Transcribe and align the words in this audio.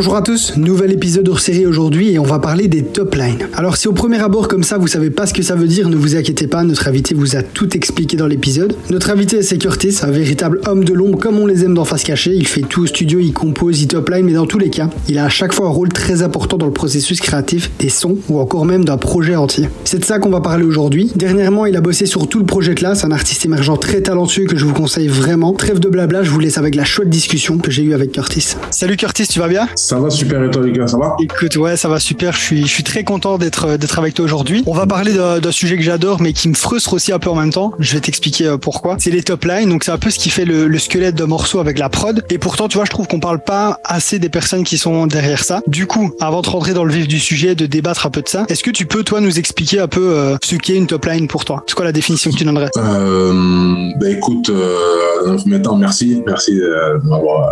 Bonjour 0.00 0.16
à 0.16 0.22
tous, 0.22 0.56
nouvel 0.56 0.92
épisode 0.92 1.28
hors 1.28 1.40
série 1.40 1.66
aujourd'hui 1.66 2.12
et 2.12 2.18
on 2.18 2.24
va 2.24 2.38
parler 2.38 2.68
des 2.68 2.82
top 2.82 3.16
lines. 3.16 3.46
Alors 3.52 3.76
si 3.76 3.86
au 3.86 3.92
premier 3.92 4.18
abord 4.18 4.48
comme 4.48 4.62
ça 4.62 4.78
vous 4.78 4.86
savez 4.86 5.10
pas 5.10 5.26
ce 5.26 5.34
que 5.34 5.42
ça 5.42 5.54
veut 5.54 5.66
dire, 5.66 5.90
ne 5.90 5.96
vous 5.96 6.16
inquiétez 6.16 6.46
pas, 6.46 6.64
notre 6.64 6.88
invité 6.88 7.14
vous 7.14 7.36
a 7.36 7.42
tout 7.42 7.76
expliqué 7.76 8.16
dans 8.16 8.26
l'épisode. 8.26 8.74
Notre 8.88 9.10
invité 9.10 9.42
c'est 9.42 9.58
Curtis, 9.58 9.98
un 10.00 10.10
véritable 10.10 10.62
homme 10.64 10.84
de 10.84 10.94
l'ombre 10.94 11.18
comme 11.18 11.38
on 11.38 11.46
les 11.46 11.66
aime 11.66 11.74
dans 11.74 11.84
Face 11.84 12.02
Cachée, 12.02 12.32
il 12.34 12.46
fait 12.46 12.62
tout 12.62 12.84
au 12.84 12.86
studio, 12.86 13.20
il 13.20 13.34
compose, 13.34 13.82
il 13.82 13.88
top 13.88 14.08
line, 14.08 14.24
mais 14.24 14.32
dans 14.32 14.46
tous 14.46 14.58
les 14.58 14.70
cas, 14.70 14.88
il 15.06 15.18
a 15.18 15.26
à 15.26 15.28
chaque 15.28 15.52
fois 15.52 15.66
un 15.66 15.70
rôle 15.70 15.90
très 15.90 16.22
important 16.22 16.56
dans 16.56 16.64
le 16.64 16.72
processus 16.72 17.20
créatif 17.20 17.70
des 17.78 17.90
sons 17.90 18.16
ou 18.30 18.38
encore 18.38 18.64
même 18.64 18.86
d'un 18.86 18.96
projet 18.96 19.36
entier. 19.36 19.68
C'est 19.84 19.98
de 19.98 20.04
ça 20.06 20.18
qu'on 20.18 20.30
va 20.30 20.40
parler 20.40 20.64
aujourd'hui. 20.64 21.12
Dernièrement, 21.14 21.66
il 21.66 21.76
a 21.76 21.82
bossé 21.82 22.06
sur 22.06 22.26
tout 22.26 22.38
le 22.38 22.46
projet 22.46 22.74
Classe, 22.74 23.04
un 23.04 23.10
artiste 23.10 23.44
émergent 23.44 23.78
très 23.78 24.00
talentueux 24.00 24.46
que 24.46 24.56
je 24.56 24.64
vous 24.64 24.72
conseille 24.72 25.08
vraiment. 25.08 25.52
Trêve 25.52 25.78
de 25.78 25.90
blabla, 25.90 26.22
je 26.22 26.30
vous 26.30 26.40
laisse 26.40 26.56
avec 26.56 26.74
la 26.74 26.86
chouette 26.86 27.10
discussion 27.10 27.58
que 27.58 27.70
j'ai 27.70 27.82
eue 27.82 27.92
avec 27.92 28.12
Curtis. 28.12 28.56
Salut 28.70 28.96
Curtis, 28.96 29.26
tu 29.26 29.40
vas 29.40 29.48
bien? 29.48 29.68
Ça 29.90 29.98
va 29.98 30.08
super 30.08 30.40
et 30.44 30.50
toi 30.52 30.62
les 30.64 30.70
gars, 30.70 30.86
ça 30.86 30.96
va 30.98 31.16
Écoute, 31.20 31.56
ouais, 31.56 31.76
ça 31.76 31.88
va 31.88 31.98
super. 31.98 32.32
Je 32.32 32.38
suis, 32.38 32.62
je 32.62 32.72
suis 32.72 32.84
très 32.84 33.02
content 33.02 33.38
d'être, 33.38 33.76
d'être 33.76 33.98
avec 33.98 34.14
toi 34.14 34.24
aujourd'hui. 34.24 34.62
On 34.68 34.72
va 34.72 34.86
parler 34.86 35.12
d'un, 35.14 35.50
sujet 35.50 35.76
que 35.76 35.82
j'adore, 35.82 36.22
mais 36.22 36.32
qui 36.32 36.48
me 36.48 36.54
frustre 36.54 36.92
aussi 36.92 37.10
un 37.12 37.18
peu 37.18 37.28
en 37.28 37.34
même 37.34 37.52
temps. 37.52 37.72
Je 37.80 37.94
vais 37.94 38.00
t'expliquer 38.00 38.46
euh, 38.46 38.56
pourquoi. 38.56 38.94
C'est 39.00 39.10
les 39.10 39.24
top 39.24 39.44
lines. 39.46 39.68
Donc 39.68 39.82
c'est 39.82 39.90
un 39.90 39.98
peu 39.98 40.10
ce 40.10 40.20
qui 40.20 40.30
fait 40.30 40.44
le, 40.44 40.68
le 40.68 40.78
squelette 40.78 41.16
d'un 41.16 41.26
morceau 41.26 41.58
avec 41.58 41.76
la 41.76 41.88
prod. 41.88 42.24
Et 42.30 42.38
pourtant, 42.38 42.68
tu 42.68 42.78
vois, 42.78 42.84
je 42.84 42.90
trouve 42.92 43.08
qu'on 43.08 43.18
parle 43.18 43.40
pas 43.40 43.80
assez 43.82 44.20
des 44.20 44.28
personnes 44.28 44.62
qui 44.62 44.78
sont 44.78 45.08
derrière 45.08 45.42
ça. 45.42 45.60
Du 45.66 45.88
coup, 45.88 46.12
avant 46.20 46.42
de 46.42 46.48
rentrer 46.48 46.72
dans 46.72 46.84
le 46.84 46.92
vif 46.92 47.08
du 47.08 47.18
sujet, 47.18 47.56
de 47.56 47.66
débattre 47.66 48.06
un 48.06 48.10
peu 48.10 48.22
de 48.22 48.28
ça, 48.28 48.44
est-ce 48.48 48.62
que 48.62 48.70
tu 48.70 48.86
peux 48.86 49.02
toi 49.02 49.20
nous 49.20 49.40
expliquer 49.40 49.80
un 49.80 49.88
peu 49.88 50.14
euh, 50.14 50.36
ce 50.44 50.54
qu'est 50.54 50.76
une 50.76 50.86
top 50.86 51.06
line 51.06 51.26
pour 51.26 51.44
toi? 51.44 51.64
C'est 51.66 51.74
quoi 51.74 51.84
la 51.84 51.90
définition 51.90 52.30
que 52.30 52.36
tu 52.36 52.44
donnerais? 52.44 52.70
Euh, 52.76 53.32
Ben 53.98 54.16
écoute, 54.16 54.50
euh, 54.50 55.58
temps, 55.64 55.76
merci, 55.76 56.22
merci 56.24 56.60
euh, 56.60 56.98
de 56.98 57.08
m'avoir 57.08 57.50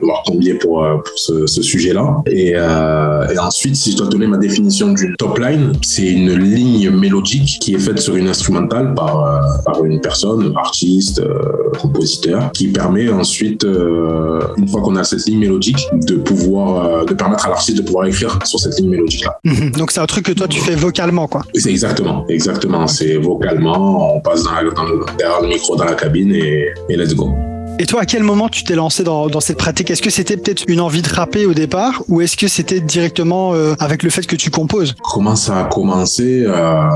de 0.00 0.06
m'avoir 0.06 0.22
convié 0.24 0.54
pour, 0.54 0.84
euh, 0.84 0.96
pour 0.96 1.18
ce, 1.18 1.46
ce 1.46 1.62
sujet-là. 1.62 2.16
Et, 2.26 2.52
euh, 2.54 3.26
et 3.32 3.38
ensuite, 3.38 3.76
si 3.76 3.92
je 3.92 3.96
dois 3.96 4.06
donner 4.08 4.26
ma 4.26 4.36
définition 4.38 4.92
d'une 4.92 5.16
top 5.16 5.38
line, 5.38 5.72
c'est 5.82 6.06
une 6.06 6.32
ligne 6.38 6.90
mélodique 6.90 7.58
qui 7.60 7.74
est 7.74 7.78
faite 7.78 7.98
sur 7.98 8.16
une 8.16 8.28
instrumentale 8.28 8.94
par, 8.94 9.24
euh, 9.24 9.38
par 9.64 9.84
une 9.84 10.00
personne, 10.00 10.52
artiste, 10.56 11.22
compositeur, 11.80 12.50
qui 12.52 12.68
permet 12.68 13.08
ensuite, 13.10 13.64
une 13.64 14.68
fois 14.68 14.80
qu'on 14.82 14.96
a 14.96 15.04
cette 15.04 15.26
ligne 15.26 15.38
mélodique, 15.40 15.78
de 15.92 16.16
pouvoir, 16.16 17.04
de 17.04 17.14
permettre 17.14 17.46
à 17.46 17.50
l'artiste 17.50 17.78
de 17.78 17.82
pouvoir 17.82 18.06
écrire 18.06 18.38
sur 18.44 18.58
cette 18.58 18.78
ligne 18.78 18.90
mélodique-là. 18.90 19.38
Mhm. 19.44 19.70
Donc 19.72 19.90
c'est 19.90 20.00
un 20.00 20.06
truc 20.06 20.26
que 20.26 20.32
toi 20.32 20.48
tu 20.48 20.60
fais 20.60 20.74
vocalement, 20.74 21.26
quoi. 21.26 21.42
C'est 21.54 21.70
exactement, 21.70 22.24
exactement. 22.28 22.86
C'est 22.86 23.16
vocalement, 23.16 24.16
on 24.16 24.20
passe 24.20 24.42
dans, 24.44 24.52
la- 24.52 24.70
dans 24.70 24.84
le, 24.84 25.00
derrière 25.18 25.40
le 25.42 25.48
micro 25.48 25.76
dans 25.76 25.84
la 25.84 25.94
cabine 25.94 26.32
et, 26.34 26.68
et 26.88 26.96
let's 26.96 27.14
go. 27.14 27.30
Et 27.80 27.86
toi, 27.86 28.00
à 28.00 28.06
quel 28.06 28.24
moment 28.24 28.48
tu 28.48 28.64
t'es 28.64 28.74
lancé 28.74 29.04
dans, 29.04 29.28
dans 29.28 29.38
cette 29.38 29.56
pratique? 29.56 29.88
Est-ce 29.90 30.02
que 30.02 30.10
c'était 30.10 30.36
peut-être 30.36 30.64
une 30.66 30.80
envie 30.80 31.00
de 31.00 31.08
rapper 31.08 31.46
au 31.46 31.54
départ, 31.54 32.02
ou 32.08 32.20
est-ce 32.20 32.36
que 32.36 32.48
c'était 32.48 32.80
directement 32.80 33.54
euh, 33.54 33.74
avec 33.78 34.02
le 34.02 34.10
fait 34.10 34.26
que 34.26 34.34
tu 34.34 34.50
composes? 34.50 34.96
Comment 35.00 35.36
ça 35.36 35.60
a 35.60 35.64
commencé 35.64 36.42
euh, 36.44 36.88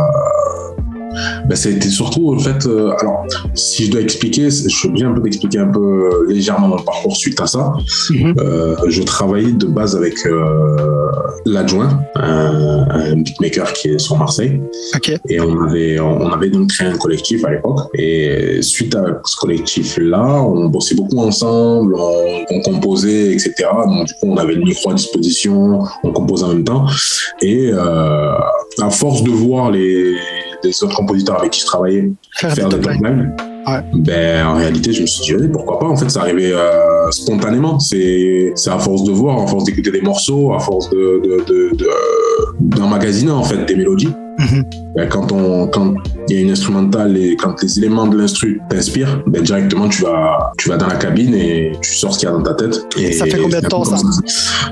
ben, 1.46 1.56
C'était 1.56 1.88
surtout 1.88 2.34
le 2.34 2.40
fait. 2.40 2.66
euh, 2.66 2.92
alors, 3.00 3.24
si 3.54 3.86
je 3.86 3.90
dois 3.92 4.00
expliquer, 4.00 4.44
je 4.50 4.68
suis 4.68 4.88
obligé 4.88 5.04
un 5.04 5.12
peu 5.12 5.20
d'expliquer 5.20 5.58
un 5.58 5.68
peu 5.68 5.80
euh, 5.80 6.26
légèrement 6.32 6.68
mon 6.68 6.78
parcours 6.82 7.16
suite 7.16 7.40
à 7.40 7.46
ça. 7.46 7.72
Euh, 8.38 8.76
je 8.88 9.02
travaillais 9.02 9.52
de 9.52 9.66
base 9.66 9.96
avec 9.96 10.14
l'adjoint, 11.46 12.00
un, 12.16 12.86
un 12.90 13.16
beatmaker 13.16 13.72
qui 13.72 13.88
est 13.88 13.98
sur 13.98 14.16
Marseille. 14.16 14.60
Et 15.28 15.40
on 15.40 15.62
avait, 15.62 15.98
on 16.00 16.30
avait 16.30 16.50
donc 16.50 16.68
créé 16.70 16.88
un 16.88 16.96
collectif 16.96 17.44
à 17.44 17.50
l'époque. 17.50 17.80
Et 17.94 18.60
suite 18.62 18.94
à 18.94 19.04
ce 19.24 19.36
collectif-là, 19.36 20.42
on 20.42 20.68
bossait 20.68 20.94
beaucoup 20.94 21.18
ensemble, 21.18 21.94
on, 21.96 22.44
on 22.50 22.60
composait, 22.62 23.32
etc. 23.32 23.54
Donc 23.86 24.06
du 24.06 24.14
coup, 24.14 24.26
on 24.26 24.36
avait 24.36 24.54
le 24.54 24.62
micro 24.62 24.90
à 24.90 24.94
disposition, 24.94 25.80
on 26.04 26.12
composait 26.12 26.44
en 26.44 26.48
même 26.48 26.64
temps. 26.64 26.86
Et 27.40 27.70
euh, 27.72 28.32
à 28.80 28.90
force 28.90 29.22
de 29.22 29.30
voir 29.30 29.70
les, 29.70 30.14
les 30.64 30.82
autres 30.84 30.96
compositeurs 30.96 31.38
avec 31.40 31.50
qui 31.52 31.60
je 31.60 31.66
travaillais 31.66 32.10
Faire, 32.36 32.52
faire 32.54 32.68
des 32.68 32.76
des 32.76 32.82
top 32.82 32.92
top 32.92 33.02
lines. 33.02 33.16
lines, 33.16 33.36
Ouais. 33.64 33.80
ben 33.94 34.44
en 34.46 34.54
réalité, 34.56 34.92
je 34.92 35.02
me 35.02 35.06
suis 35.06 35.22
dit 35.24 35.34
allez, 35.34 35.48
pourquoi 35.48 35.78
pas? 35.78 35.86
En 35.86 35.94
fait, 35.96 36.08
ça 36.10 36.22
arrivait 36.22 36.52
euh, 36.52 37.08
spontanément. 37.12 37.78
C'est 37.78 38.50
c'est 38.56 38.70
à 38.70 38.78
force 38.80 39.04
de 39.04 39.12
voir, 39.12 39.40
à 39.40 39.46
force 39.46 39.62
d'écouter 39.64 39.92
des 39.92 40.00
morceaux, 40.00 40.52
à 40.52 40.58
force 40.58 40.90
de 40.90 41.20
de- 41.22 41.44
de- 41.46 41.76
de- 41.76 41.88
d'emmagasiner 42.60 43.30
en 43.30 43.44
fait 43.44 43.64
des 43.64 43.76
mélodies. 43.76 44.08
Mhm. 44.38 44.64
Ben, 44.96 45.08
quand 45.08 45.30
on 45.30 45.68
quand 45.68 45.94
il 46.28 46.34
y 46.34 46.38
a 46.38 46.42
une 46.42 46.50
instrumentale 46.50 47.16
et 47.16 47.36
quand 47.36 47.62
les 47.62 47.78
éléments 47.78 48.06
de 48.08 48.16
l'instru 48.18 48.60
t'inspirent, 48.68 49.22
ben, 49.28 49.42
directement 49.42 49.88
tu 49.88 50.02
vas 50.02 50.50
tu 50.58 50.68
vas 50.68 50.76
dans 50.76 50.88
la 50.88 50.96
cabine 50.96 51.32
et 51.34 51.72
tu 51.82 51.94
sors 51.94 52.14
ce 52.14 52.18
qu'il 52.18 52.28
y 52.28 52.32
a 52.32 52.34
dans 52.34 52.42
ta 52.42 52.54
tête. 52.54 52.84
Et 52.98 53.12
Ça 53.12 53.26
fait 53.26 53.38
combien 53.38 53.58
de 53.58 53.62
c'est 53.62 53.68
temps, 53.68 53.82
comme 53.84 54.00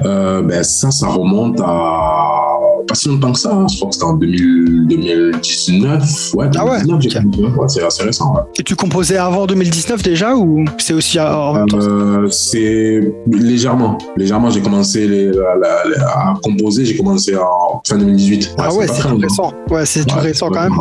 euh, 0.06 0.42
Ben 0.42 0.64
ça, 0.64 0.90
ça 0.90 1.06
remonte 1.06 1.60
à 1.60 2.56
pas 2.90 2.94
si 2.96 3.08
longtemps 3.08 3.32
que 3.32 3.38
ça. 3.38 3.52
hein. 3.54 3.66
Je 3.70 3.76
crois 3.76 3.88
que 3.88 3.94
c'était 3.94 4.04
en 4.06 4.14
2000 4.14 4.86
2019. 4.88 6.34
Ouais, 6.34 6.48
2019, 6.48 6.56
Ah 6.58 6.64
ouais, 6.64 7.00
j'ai 7.00 7.08
ok. 7.18 7.22
compris. 7.24 7.44
Ouais, 7.44 7.68
c'est 7.68 7.82
assez 7.84 8.02
récent. 8.02 8.34
ouais. 8.34 8.40
Et 8.58 8.62
tu 8.62 8.74
composais 8.76 9.16
avant 9.16 9.46
2019 9.46 10.02
déjà, 10.02 10.34
ou 10.36 10.64
c'est 10.78 10.92
aussi 10.94 11.18
en 11.20 11.54
même 11.54 11.66
temps? 11.68 11.78
Euh, 11.80 12.28
c'est 12.30 13.00
légèrement. 13.30 13.96
Légèrement, 14.16 14.50
j'ai 14.50 14.60
commencé 14.60 15.06
les- 15.06 15.26
la- 15.30 15.54
la- 15.60 15.88
la- 15.96 16.06
à 16.08 16.34
composer. 16.42 16.84
J'ai 16.84 16.96
commencé 16.96 17.36
en 17.36 17.80
fin 17.86 17.96
2018. 17.96 18.54
Ah 18.58 18.72
ouais, 18.74 18.86
c'est 18.88 19.02
tout 19.02 19.16
récent. 19.18 19.52
Ouais, 19.70 19.86
c'est 19.86 20.04
tout 20.04 20.18
récent 20.18 20.48
quand 20.50 20.62
même. 20.62 20.72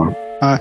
Ouais. 0.42 0.48
Ouais. 0.50 0.58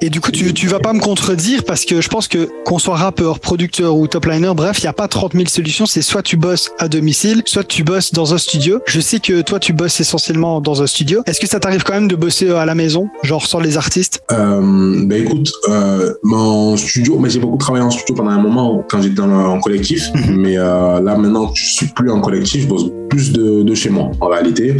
Et 0.00 0.10
du 0.10 0.20
coup, 0.20 0.30
tu, 0.30 0.54
tu 0.54 0.66
vas 0.68 0.78
pas 0.78 0.92
me 0.92 1.00
contredire 1.00 1.64
parce 1.64 1.84
que 1.84 2.00
je 2.00 2.08
pense 2.08 2.28
que 2.28 2.48
qu'on 2.64 2.78
soit 2.78 2.96
rappeur, 2.96 3.40
producteur 3.40 3.96
ou 3.96 4.06
top 4.06 4.26
liner, 4.26 4.52
bref, 4.54 4.78
il 4.78 4.82
n'y 4.84 4.88
a 4.88 4.92
pas 4.92 5.08
30 5.08 5.32
000 5.32 5.46
solutions. 5.48 5.86
C'est 5.86 6.02
soit 6.02 6.22
tu 6.22 6.36
bosses 6.36 6.70
à 6.78 6.88
domicile, 6.88 7.42
soit 7.46 7.64
tu 7.64 7.82
bosses 7.84 8.12
dans 8.12 8.34
un 8.34 8.38
studio. 8.38 8.80
Je 8.86 9.00
sais 9.00 9.18
que 9.20 9.40
toi, 9.42 9.58
tu 9.58 9.72
bosses 9.72 10.00
essentiellement 10.00 10.60
dans 10.60 10.82
un 10.82 10.86
studio. 10.86 11.22
Est-ce 11.26 11.40
que 11.40 11.48
ça 11.48 11.58
t'arrive 11.60 11.82
quand 11.82 11.94
même 11.94 12.08
de 12.08 12.16
bosser 12.16 12.50
à 12.50 12.64
la 12.64 12.74
maison, 12.74 13.08
genre 13.22 13.44
sans 13.46 13.60
les 13.60 13.76
artistes? 13.76 14.22
Euh, 14.32 14.60
ben 15.06 15.24
écoute, 15.24 15.50
euh, 15.68 16.14
mon 16.22 16.76
studio, 16.76 17.18
mais 17.18 17.28
j'ai 17.30 17.40
beaucoup 17.40 17.58
travaillé 17.58 17.84
en 17.84 17.90
studio 17.90 18.14
pendant 18.14 18.30
un 18.30 18.40
moment 18.40 18.84
quand 18.88 19.02
j'étais 19.02 19.20
en 19.20 19.58
collectif, 19.60 20.08
Mhm. 20.14 20.36
mais 20.40 20.56
euh, 20.58 21.00
là 21.00 21.16
maintenant 21.16 21.46
que 21.48 21.58
je 21.58 21.64
suis 21.72 21.86
plus 21.86 22.10
en 22.10 22.20
collectif, 22.20 22.62
je 22.62 22.66
bosse 22.68 22.84
plus 23.10 23.32
de, 23.32 23.62
de 23.62 23.74
chez 23.74 23.88
moi 23.90 24.10
en 24.20 24.26
réalité. 24.28 24.76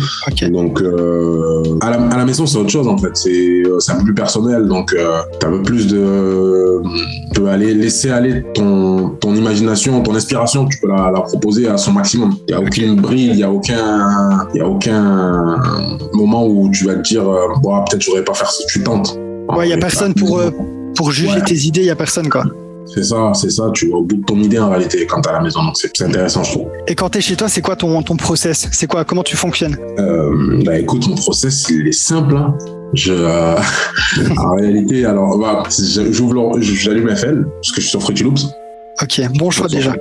Donc 0.50 0.80
euh, 0.82 1.62
à, 1.80 1.90
la, 1.90 1.96
à 2.08 2.16
la 2.18 2.24
maison 2.24 2.46
c'est 2.46 2.58
autre 2.58 2.68
chose 2.70 2.86
en 2.86 2.98
fait, 2.98 3.16
c'est 3.16 3.62
euh, 3.66 3.78
plus 4.08 4.14
personnel, 4.14 4.66
donc 4.68 4.94
euh, 4.94 5.20
t'as 5.38 5.48
un 5.48 5.50
peu 5.50 5.62
plus 5.62 5.86
de, 5.86 6.80
tu 7.34 7.40
peux 7.40 7.48
aller 7.48 7.74
laisser 7.74 8.10
aller 8.10 8.42
ton 8.54 9.10
ton 9.20 9.34
imagination, 9.34 10.00
ton 10.02 10.14
inspiration, 10.14 10.64
tu 10.66 10.78
peux 10.80 10.88
la, 10.88 11.10
la 11.14 11.20
proposer 11.20 11.68
à 11.68 11.76
son 11.76 11.92
maximum. 11.92 12.34
Il 12.48 12.52
y 12.52 12.54
a 12.54 12.60
aucune 12.60 12.96
brille, 12.96 13.28
il 13.32 13.38
y 13.38 13.42
a 13.44 13.50
aucun, 13.50 14.46
y 14.54 14.60
a 14.60 14.66
aucun 14.66 15.60
moment 16.14 16.46
où 16.46 16.70
tu 16.70 16.86
vas 16.86 16.94
te 16.94 17.02
dire, 17.02 17.28
euh, 17.28 17.48
Bon, 17.62 17.84
peut-être 17.84 18.00
j'aurais 18.02 18.24
pas 18.24 18.32
faire 18.32 18.50
ça, 18.50 18.62
tu 18.68 18.82
tentes. 18.82 19.18
Ouais, 19.54 19.66
il 19.66 19.70
y 19.70 19.74
a 19.74 19.78
personne 19.78 20.14
pour, 20.14 20.38
euh, 20.38 20.50
Pour 20.96 21.10
juger 21.12 21.34
Ouais. 21.34 21.44
tes 21.44 21.54
idées, 21.66 21.80
il 21.80 21.86
y 21.86 21.90
a 21.90 21.96
personne 21.96 22.28
quoi. 22.30 22.44
C'est 22.86 23.04
ça, 23.04 23.32
c'est 23.34 23.50
ça. 23.50 23.64
Tu 23.74 23.90
vas 23.90 23.96
au 23.98 24.02
bout 24.02 24.16
de 24.16 24.24
ton 24.24 24.36
idée 24.38 24.58
en 24.58 24.70
réalité 24.70 25.06
quand 25.06 25.20
t'es 25.20 25.28
à 25.28 25.34
la 25.34 25.40
maison. 25.42 25.62
Donc 25.62 25.76
c'est 25.76 25.90
c'est 25.94 26.04
intéressant, 26.04 26.42
je 26.42 26.52
trouve. 26.52 26.68
Et 26.86 26.94
quand 26.94 27.10
t'es 27.10 27.20
chez 27.20 27.36
toi, 27.36 27.46
c'est 27.50 27.60
quoi 27.60 27.76
ton, 27.76 28.00
ton 28.02 28.16
process? 28.16 28.66
C'est 28.72 28.86
quoi 28.86 29.04
Comment 29.04 29.22
tu 29.22 29.36
fonctionnes? 29.36 29.76
Euh, 29.98 30.62
bah 30.64 30.78
écoute, 30.78 31.06
mon 31.06 31.14
process 31.16 31.66
il 31.68 31.86
est 31.86 31.92
simple. 31.92 32.34
hein. 32.36 32.54
Je, 32.94 33.12
euh, 33.12 33.56
en 34.38 34.54
réalité, 34.56 35.04
alors 35.04 35.38
bah, 35.38 35.62
j'ouvre, 36.10 36.58
j'allume 36.60 37.14
FL 37.14 37.44
parce 37.44 37.72
que 37.72 37.76
je 37.76 37.80
suis 37.80 37.90
sur 37.90 38.02
Fruity 38.02 38.24
Loops. 38.24 38.46
Ok, 39.02 39.20
bon 39.38 39.50
choix 39.50 39.68
déjà. 39.68 39.94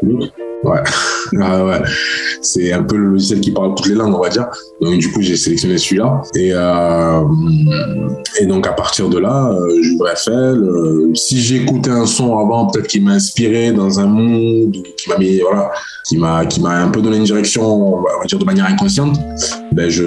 Ouais. 1.34 1.82
C'est 2.42 2.72
un 2.72 2.84
peu 2.84 2.96
le 2.96 3.12
logiciel 3.12 3.42
qui 3.42 3.52
parle 3.52 3.76
toutes 3.76 3.88
les 3.88 3.96
langues, 3.96 4.16
on 4.16 4.22
va 4.22 4.30
dire. 4.30 4.48
Donc 4.82 4.98
du 4.98 5.12
coup, 5.12 5.22
j'ai 5.22 5.36
sélectionné 5.36 5.78
celui-là. 5.78 6.22
Et, 6.36 6.52
euh, 6.54 7.22
et 8.40 8.46
donc 8.46 8.66
à 8.66 8.72
partir 8.72 9.10
de 9.10 9.20
là, 9.20 9.52
euh, 9.52 9.82
j'ouvre 9.82 10.08
FL. 10.16 10.64
Euh, 10.64 11.14
si 11.16 11.56
écouté 11.56 11.90
un 11.90 12.06
son 12.06 12.38
avant, 12.40 12.68
peut-être 12.68 12.88
qui 12.88 13.02
m'a 13.02 13.14
inspiré 13.14 13.72
dans 13.72 14.00
un 14.00 14.06
mood, 14.06 14.76
ou 14.76 14.84
qui 14.98 15.10
m'a 15.10 15.16
qui 16.08 16.18
m'a, 16.18 16.46
qui 16.46 16.62
m'a 16.62 16.82
un 16.84 16.90
peu 16.90 17.02
donné 17.02 17.18
une 17.18 17.26
direction, 17.26 17.98
on 17.98 18.02
va 18.02 18.26
dire 18.26 18.40
de 18.40 18.46
manière 18.46 18.66
inconsciente, 18.66 19.20
ben 19.74 19.90
je, 19.90 20.06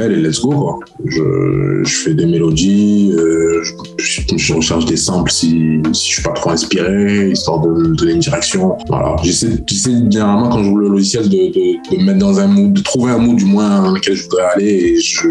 et 0.00 0.16
let's 0.16 0.40
go 0.40 0.50
quoi. 0.50 0.78
Je, 1.04 1.82
je 1.84 1.94
fais 1.96 2.14
des 2.14 2.26
mélodies, 2.26 3.12
euh, 3.14 3.62
je, 3.62 3.72
je, 3.98 4.36
je 4.36 4.54
recherche 4.54 4.86
des 4.86 4.96
samples 4.96 5.30
si, 5.30 5.80
si 5.92 6.08
je 6.08 6.14
suis 6.14 6.22
pas 6.22 6.32
trop 6.32 6.50
inspiré, 6.50 7.30
histoire 7.30 7.60
de 7.60 7.68
me 7.68 7.94
donner 7.94 8.12
une 8.12 8.18
direction. 8.20 8.76
Voilà. 8.88 9.16
J'essaie, 9.22 9.62
généralement 9.68 10.48
quand 10.48 10.62
j'ouvre 10.62 10.78
le 10.78 10.88
logiciel 10.88 11.28
de, 11.28 11.36
de, 11.36 11.96
de 11.96 12.00
me 12.00 12.04
mettre 12.06 12.18
dans 12.18 12.38
un 12.38 12.46
mood, 12.46 12.72
de 12.72 12.80
trouver 12.80 13.12
un 13.12 13.18
mood 13.18 13.36
du 13.36 13.44
moins 13.44 13.82
dans 13.82 13.92
lequel 13.92 14.14
je 14.14 14.24
voudrais 14.24 14.44
aller 14.54 14.66
et 14.66 15.00
je 15.00 15.28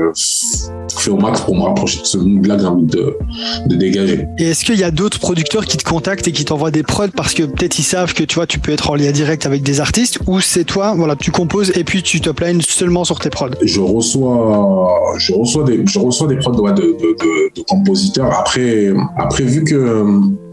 fais 0.95 1.11
au 1.11 1.17
max 1.17 1.41
pour 1.41 1.55
me 1.55 1.61
rapprocher 1.61 2.01
de 2.01 2.05
ce 2.05 2.17
mood-là 2.17 2.55
que 2.55 2.61
j'ai 2.61 2.67
envie 2.67 2.85
de, 2.85 3.17
de 3.67 3.75
dégager. 3.75 4.25
Et 4.37 4.49
est-ce 4.49 4.65
qu'il 4.65 4.77
y 4.77 4.83
a 4.83 4.91
d'autres 4.91 5.19
producteurs 5.19 5.65
qui 5.65 5.77
te 5.77 5.83
contactent 5.83 6.27
et 6.27 6.31
qui 6.31 6.45
t'envoient 6.45 6.71
des 6.71 6.83
prods 6.83 7.07
parce 7.15 7.33
que 7.33 7.43
peut-être 7.43 7.79
ils 7.79 7.83
savent 7.83 8.13
que 8.13 8.23
tu 8.23 8.35
vois, 8.35 8.47
tu 8.47 8.59
peux 8.59 8.71
être 8.71 8.89
en 8.89 8.95
lien 8.95 9.11
direct 9.11 9.45
avec 9.45 9.63
des 9.63 9.79
artistes 9.79 10.19
ou 10.27 10.39
c'est 10.39 10.63
toi, 10.63 10.93
voilà, 10.95 11.15
tu 11.15 11.31
composes 11.31 11.71
et 11.75 11.83
puis 11.83 12.03
tu 12.03 12.21
t'uplines 12.21 12.61
seulement 12.61 13.03
sur 13.03 13.19
tes 13.19 13.29
prods? 13.29 13.49
Je 13.61 13.81
reçois 13.81 14.89
je 15.17 15.33
reçois 15.33 15.63
des 15.63 15.83
je 15.85 15.99
reçois 15.99 16.27
des 16.27 16.37
prods 16.37 16.59
ouais, 16.61 16.73
de, 16.73 16.81
de 16.81 17.61
compositeurs 17.67 18.31
après 18.39 18.93
après 19.17 19.43
vu 19.43 19.63
que 19.63 20.05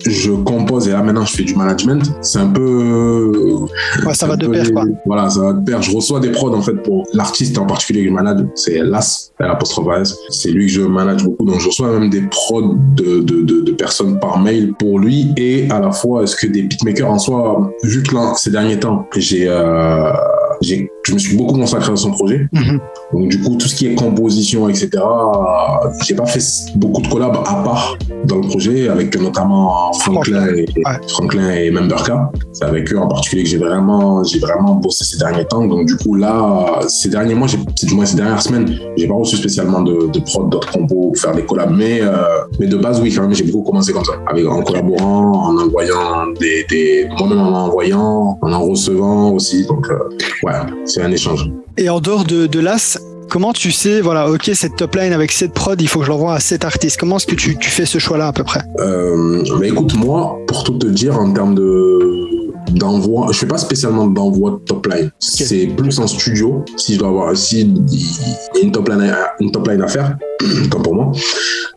je 0.07 0.31
compose 0.33 0.89
et 0.89 0.93
là 0.93 1.03
maintenant 1.03 1.25
je 1.25 1.33
fais 1.33 1.43
du 1.45 1.55
management 1.55 2.03
c'est 2.21 2.39
un 2.39 2.49
peu 2.49 2.86
ça 4.13 4.27
va 4.27 4.37
de 4.37 4.47
pair, 4.47 4.73
quoi. 4.73 4.85
Voilà, 5.05 5.31
ça 5.31 5.41
va 5.41 5.53
de 5.53 5.65
pair. 5.65 5.83
Je 5.83 5.95
reçois 5.95 6.21
des 6.21 6.31
prods, 6.31 6.55
en 6.55 6.63
fait, 6.63 6.75
pour 6.75 7.07
l'artiste 7.13 7.59
en 7.59 7.67
particulier 7.67 8.03
que 8.03 8.09
je 8.09 8.15
manage. 8.15 8.41
C'est 8.55 8.79
Las, 8.79 9.33
C'est 10.31 10.51
lui 10.51 10.67
que 10.67 10.73
je 10.73 10.83
manage 10.83 11.25
beaucoup. 11.25 11.45
Donc, 11.45 11.61
je 11.61 11.67
reçois 11.67 11.99
même 11.99 12.11
des 12.11 12.23
prods 12.23 12.75
de, 12.95 13.21
de, 13.21 13.61
de, 13.61 13.73
personnes 13.73 14.19
par 14.19 14.39
mail 14.39 14.73
pour 14.75 14.99
lui. 14.99 15.33
Et 15.37 15.71
à 15.71 15.81
la 15.81 15.93
fois, 15.93 16.23
est-ce 16.23 16.37
que 16.37 16.47
des 16.47 16.63
beatmakers 16.63 17.11
en 17.11 17.19
soi, 17.19 17.71
vu 17.83 18.03
que 18.03 18.15
là, 18.15 18.33
ces 18.37 18.51
derniers 18.51 18.79
temps, 18.79 19.07
j'ai. 19.17 19.47
Euh, 19.49 20.13
je 20.63 21.15
me 21.15 21.19
suis 21.19 21.37
beaucoup 21.37 21.55
consacré 21.55 21.93
à 21.93 21.97
son 21.97 22.11
projet. 22.11 22.49
Mhm. 22.53 22.81
Donc, 23.13 23.29
du 23.29 23.41
coup, 23.41 23.57
tout 23.57 23.69
ce 23.69 23.75
qui 23.75 23.87
est 23.87 23.95
composition, 23.95 24.69
etc., 24.69 24.91
j'ai 26.05 26.15
pas 26.15 26.27
fait 26.27 26.43
beaucoup 26.77 27.03
de 27.03 27.09
collabs 27.09 27.37
à 27.37 27.63
part 27.63 27.97
dans 28.25 28.37
le 28.37 28.49
projet, 28.49 28.89
avec 28.89 29.19
notamment 29.21 29.93
Franklin, 29.95 30.47
et, 30.49 30.67
Franklin 31.09 31.51
et 31.51 31.71
Memberka. 31.71 32.31
C'est 32.53 32.65
avec 32.65 32.93
eux 32.93 32.99
en 32.99 33.07
particulier 33.07 33.45
que 33.45 33.49
j'ai 33.49 33.59
vraiment, 33.59 34.25
j'ai 34.25 34.39
vraiment 34.41 34.75
bossé 34.75 35.05
ces 35.05 35.19
derniers 35.19 35.45
temps. 35.45 35.65
Donc, 35.65 35.87
du 35.87 35.97
coup, 35.97 36.15
là, 36.15 36.81
ces 36.89 37.09
derniers 37.09 37.35
mois, 37.35 37.47
du 37.49 37.95
moins 37.95 38.07
ces 38.07 38.17
dernières 38.17 38.43
semaines, 38.43 38.77
j'ai 38.97 39.07
pas 39.07 39.15
reçu 39.15 39.37
spécialement 39.37 39.83
de, 39.83 40.11
de 40.13 40.21
prod, 40.21 40.51
d'autres 40.51 40.73
compos, 40.73 41.13
faire 41.15 41.35
des 41.35 41.45
collabs. 41.45 41.75
Mais, 41.77 42.01
euh, 42.03 42.15
mais 42.59 42.67
de 42.67 42.77
base, 42.77 43.01
oui, 43.01 43.15
quand 43.15 43.23
même, 43.23 43.35
j'ai 43.35 43.45
beaucoup 43.45 43.71
commencé 43.71 43.93
comme 43.93 44.05
ça. 44.05 44.15
Avec, 44.29 44.47
en 44.47 44.63
collaborant, 44.63 45.51
en 45.51 45.59
envoyant 45.59 46.27
des, 46.41 46.65
des 46.69 47.09
moi-même 47.19 47.39
en 47.39 47.67
envoyant, 47.67 48.39
en 48.43 48.53
en 48.53 48.63
recevant 48.65 49.31
aussi. 49.31 49.67
Donc, 49.67 49.89
euh, 49.91 49.99
ouais, 50.47 50.55
c'est 50.85 51.03
un 51.03 51.11
échange. 51.11 51.51
Et 51.77 51.89
en 51.89 52.01
dehors 52.01 52.25
de, 52.25 52.47
de 52.47 52.61
l'AS, 52.61 52.99
comment 53.29 53.53
tu 53.53 53.71
sais, 53.73 54.01
voilà, 54.01 54.31
ok, 54.31 54.51
cette 54.55 54.77
top 54.77 54.95
line 54.97 55.13
avec 55.13 55.33
cette 55.33 55.53
prod, 55.53 55.81
il 55.81 55.89
faut 55.89 56.01
que 56.01 56.07
je 56.07 56.11
l'envoie 56.11 56.35
à 56.35 56.41
cet 56.41 56.65
artiste. 56.65 56.99
Comment 56.99 57.17
est-ce 57.17 57.27
que 57.27 57.35
tu, 57.35 57.57
tu, 57.59 57.71
fais 57.71 57.87
ce 57.87 57.99
choix-là 57.99 58.29
à 58.29 58.33
peu 58.33 58.45
près? 58.45 58.63
Euh, 58.79 59.43
bah 59.59 59.67
Écoute, 59.67 59.95
moi, 59.95 60.39
pour 60.47 60.65
tout 60.65 60.79
te 60.79 60.87
dire, 60.87 61.19
en 61.19 61.33
termes 61.33 61.55
de 61.55 62.46
d'envoi, 62.73 63.29
je 63.33 63.39
fais 63.39 63.47
pas 63.47 63.59
spécialement 63.59 64.07
d'envoi 64.07 64.53
de 64.53 64.57
top 64.57 64.87
line. 64.87 65.11
C'est 65.19 65.67
plus 65.67 65.99
en 65.99 66.07
studio. 66.07 66.65
Si 66.77 66.95
je 66.95 66.99
dois 66.99 67.09
avoir, 67.09 67.37
si 67.37 67.61
il 67.61 68.01
y 68.57 68.59
a 68.59 68.65
une 68.65 68.73
top 68.73 68.89
line, 68.89 69.15
une 69.41 69.51
top 69.51 69.69
line 69.69 69.83
à 69.83 69.89
faire, 69.89 70.17
comme 70.71 70.83
pour 70.83 70.95
moi, 70.95 71.13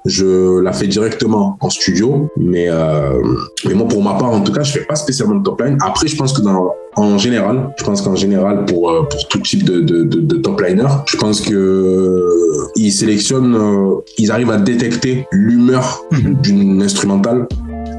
je 0.05 0.59
la 0.59 0.73
fais 0.73 0.87
directement 0.87 1.57
en 1.61 1.69
studio. 1.69 2.29
Mais, 2.37 2.67
euh, 2.69 3.21
mais 3.65 3.73
moi, 3.73 3.87
pour 3.87 4.03
ma 4.03 4.13
part, 4.13 4.31
en 4.31 4.41
tout 4.41 4.51
cas, 4.51 4.63
je 4.63 4.71
fais 4.71 4.85
pas 4.85 4.95
spécialement 4.95 5.35
de 5.35 5.43
top 5.43 5.61
line. 5.61 5.77
Après, 5.81 6.07
je 6.07 6.15
pense 6.15 6.33
que 6.33 6.41
dans, 6.41 6.73
en 6.95 7.17
général, 7.17 7.73
je 7.77 7.83
pense 7.83 8.01
qu'en 8.01 8.15
général, 8.15 8.65
pour, 8.65 8.89
euh, 8.89 9.03
pour 9.09 9.27
tout 9.27 9.39
type 9.39 9.63
de, 9.63 9.81
de, 9.81 10.03
de, 10.03 10.35
top 10.37 10.61
liner, 10.61 10.87
je 11.07 11.17
pense 11.17 11.41
que 11.41 11.53
euh, 11.53 12.67
ils 12.75 12.91
sélectionnent, 12.91 13.57
ils 14.17 14.31
arrivent 14.31 14.51
à 14.51 14.57
détecter 14.57 15.27
l'humeur 15.31 16.01
mhm. 16.11 16.35
d'une 16.41 16.81
instrumentale 16.81 17.47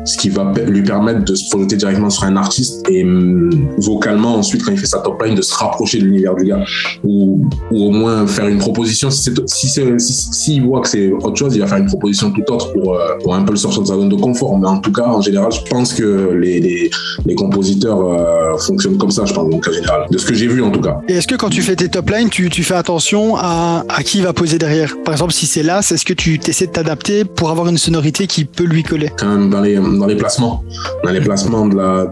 ce 0.05 0.17
qui 0.17 0.29
va 0.31 0.52
lui 0.67 0.82
permettre 0.82 1.25
de 1.25 1.35
se 1.35 1.49
projeter 1.50 1.76
directement 1.76 2.11
sur 2.11 2.25
un 2.25 2.37
artiste 2.37 2.88
et 2.88 3.05
hum, 3.05 3.69
vocalement 3.79 4.37
ensuite 4.37 4.64
quand 4.64 4.73
il 4.73 4.79
fait 4.79 4.87
sa 4.87 4.99
top 4.99 5.23
line 5.23 5.35
de 5.35 5.43
se 5.43 5.55
rapprocher 5.55 5.99
de 5.99 6.05
l'univers 6.05 6.35
du 6.35 6.44
gars. 6.44 6.64
Ou, 7.05 7.44
ou 7.70 7.85
au 7.85 7.91
moins 7.91 8.26
faire 8.26 8.49
une 8.49 8.58
proposition. 8.58 9.11
Si 9.11 9.31
s'il 9.47 10.00
si, 10.00 10.12
si, 10.32 10.61
voit 10.61 10.81
que 10.81 10.88
c'est 10.88 11.11
autre 11.11 11.37
chose 11.37 11.55
il 11.55 11.61
va 11.61 11.67
faire 11.67 11.79
une 11.79 11.87
proposition 11.87 12.31
tout 12.31 12.43
autre 12.52 12.73
pour, 12.73 12.94
euh, 12.94 13.17
pour 13.23 13.35
un 13.35 13.43
peu 13.43 13.52
le 13.52 13.58
sortir 13.58 13.82
de 13.82 13.87
sa 13.87 13.94
zone 13.94 14.08
de 14.08 14.17
confort. 14.17 14.58
Mais 14.58 14.69
en 14.69 14.79
tout 14.79 14.93
cas 14.93 15.06
en 15.06 15.20
général 15.20 15.52
je 15.52 15.61
pense 15.70 15.93
que 15.93 16.32
les, 16.35 16.61
les, 16.61 16.91
les 17.26 17.35
compositeurs 17.35 18.00
euh, 18.00 18.58
fonctionnent 18.58 18.99
comme 18.99 19.11
ça 19.11 19.25
je 19.25 19.35
pense 19.35 19.49
donc 19.49 19.67
en 19.67 19.73
général. 19.73 20.06
De 20.11 20.19
ce 20.19 20.26
que 20.26 20.35
j'ai 20.35 20.47
vu 20.47 20.62
en 20.62 20.70
tout 20.70 20.81
cas. 20.81 21.00
Et 21.08 21.14
est-ce 21.14 21.26
que 21.26 21.35
quand 21.35 21.50
tu 21.50 21.62
fais 21.62 21.76
tes 21.76 21.88
top 21.88 22.11
lines 22.11 22.31
tu, 22.31 22.49
tu 22.49 22.62
fais 22.62 22.75
attention 22.75 23.37
à, 23.37 23.85
à 23.88 24.02
qui 24.02 24.20
va 24.20 24.32
poser 24.32 24.58
derrière? 24.58 24.97
Par 25.05 25.14
exemple 25.14 25.32
si 25.32 25.47
c'est 25.47 25.62
là 25.62 25.81
est-ce 25.81 26.05
que 26.05 26.12
tu 26.12 26.38
essaies 26.47 26.67
de 26.67 26.73
t'adapter 26.73 27.25
pour 27.25 27.50
avoir 27.50 27.69
une 27.69 27.79
sonorité 27.79 28.26
qui 28.26 28.44
peut 28.44 28.64
lui 28.64 28.82
coller? 28.82 29.11
Quand 29.19 29.29
même 29.29 29.50
dans 29.50 29.61
les 29.61 29.76
dans 29.98 30.06
les 30.06 30.16
placements, 30.16 30.62
dans 31.04 31.10
les 31.10 31.20
placements 31.20 31.66
de 31.66 31.76
la, 31.76 32.06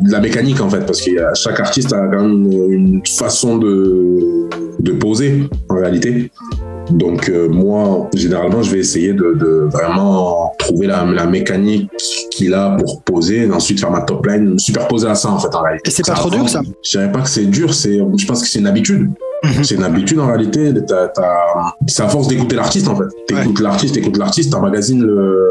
de 0.00 0.10
la, 0.10 0.20
mécanique 0.20 0.60
en 0.60 0.68
fait, 0.68 0.84
parce 0.86 1.00
que 1.00 1.10
chaque 1.34 1.60
artiste 1.60 1.92
a 1.92 2.06
quand 2.06 2.22
même 2.22 2.52
une, 2.72 3.02
façon 3.06 3.58
de, 3.58 4.48
de 4.78 4.92
poser 4.92 5.48
en 5.68 5.76
réalité. 5.76 6.30
Donc 6.90 7.28
euh, 7.28 7.48
moi, 7.48 8.08
généralement, 8.14 8.62
je 8.62 8.72
vais 8.72 8.78
essayer 8.78 9.12
de, 9.12 9.68
vraiment 9.70 10.52
trouver 10.58 10.86
la, 10.86 11.04
la 11.04 11.26
mécanique 11.26 11.90
qu'il 12.30 12.54
a 12.54 12.76
pour 12.76 13.02
poser, 13.02 13.46
et 13.46 13.50
ensuite 13.50 13.80
faire 13.80 13.90
ma 13.90 14.02
top 14.02 14.26
line, 14.26 14.58
superposer 14.58 15.08
à 15.08 15.14
ça 15.14 15.30
en 15.30 15.38
fait 15.38 15.54
en 15.54 15.62
réalité. 15.62 15.90
Et 15.90 15.92
c'est 15.92 16.06
pas 16.06 16.14
trop 16.14 16.30
dur 16.30 16.48
ça 16.48 16.62
Je 16.82 16.90
dirais 16.90 17.12
pas 17.12 17.20
que 17.20 17.28
c'est 17.28 17.46
dur, 17.46 17.74
c'est, 17.74 17.98
je 17.98 18.26
pense 18.26 18.42
que 18.42 18.48
c'est 18.48 18.58
une 18.58 18.66
habitude. 18.66 19.10
Mhm. 19.42 19.64
C'est 19.64 19.74
une 19.76 19.84
habitude 19.84 20.18
en 20.20 20.26
réalité. 20.26 20.72
C'est 21.86 22.02
à 22.02 22.08
force 22.08 22.28
d'écouter 22.28 22.56
l'artiste 22.56 22.88
en 22.88 22.96
fait. 22.96 23.04
T'écoutes 23.26 23.60
l'artiste, 23.60 23.94
t'écoutes 23.94 24.18
l'artiste, 24.18 24.52
t'emmagasines 24.52 25.02
le. 25.02 25.46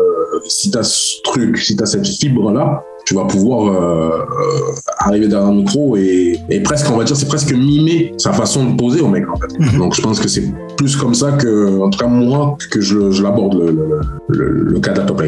Si 0.48 0.72
t'as 0.72 0.84
ce 0.84 1.22
truc, 1.24 1.58
si 1.58 1.76
t'as 1.76 1.86
cette 1.86 2.08
fibre 2.08 2.52
là, 2.52 2.84
tu 3.10 3.16
vas 3.16 3.26
pouvoir 3.26 3.74
euh, 3.74 4.20
euh, 4.20 4.76
arriver 5.00 5.28
derrière 5.28 5.48
un 5.48 5.56
micro 5.56 5.98
et, 5.98 6.40
et, 6.48 6.60
presque, 6.60 6.86
on 6.92 6.96
va 6.96 7.04
dire, 7.04 7.18
c'est 7.18 7.28
presque 7.28 7.52
mimer 7.52 8.14
sa 8.20 8.34
façon 8.34 8.70
de 8.70 8.76
poser 8.78 9.02
au 9.02 9.08
mec 9.08 9.28
en 9.28 9.36
fait. 9.36 9.52
Mhm. 9.58 9.80
Donc 9.80 9.96
je 9.96 10.02
pense 10.04 10.20
que 10.20 10.28
c'est 10.28 10.44
plus 10.78 10.96
comme 10.96 11.16
ça 11.16 11.32
que, 11.32 11.82
en 11.82 11.90
tout 11.90 11.98
cas 11.98 12.06
moi, 12.06 12.56
que 12.70 12.82
je, 12.82 13.10
je 13.10 13.24
l'aborde 13.24 13.56
le, 13.56 13.72
le, 13.72 14.02
le, 14.28 14.52
le, 14.62 14.80
cas 14.80 14.94
top 14.94 15.24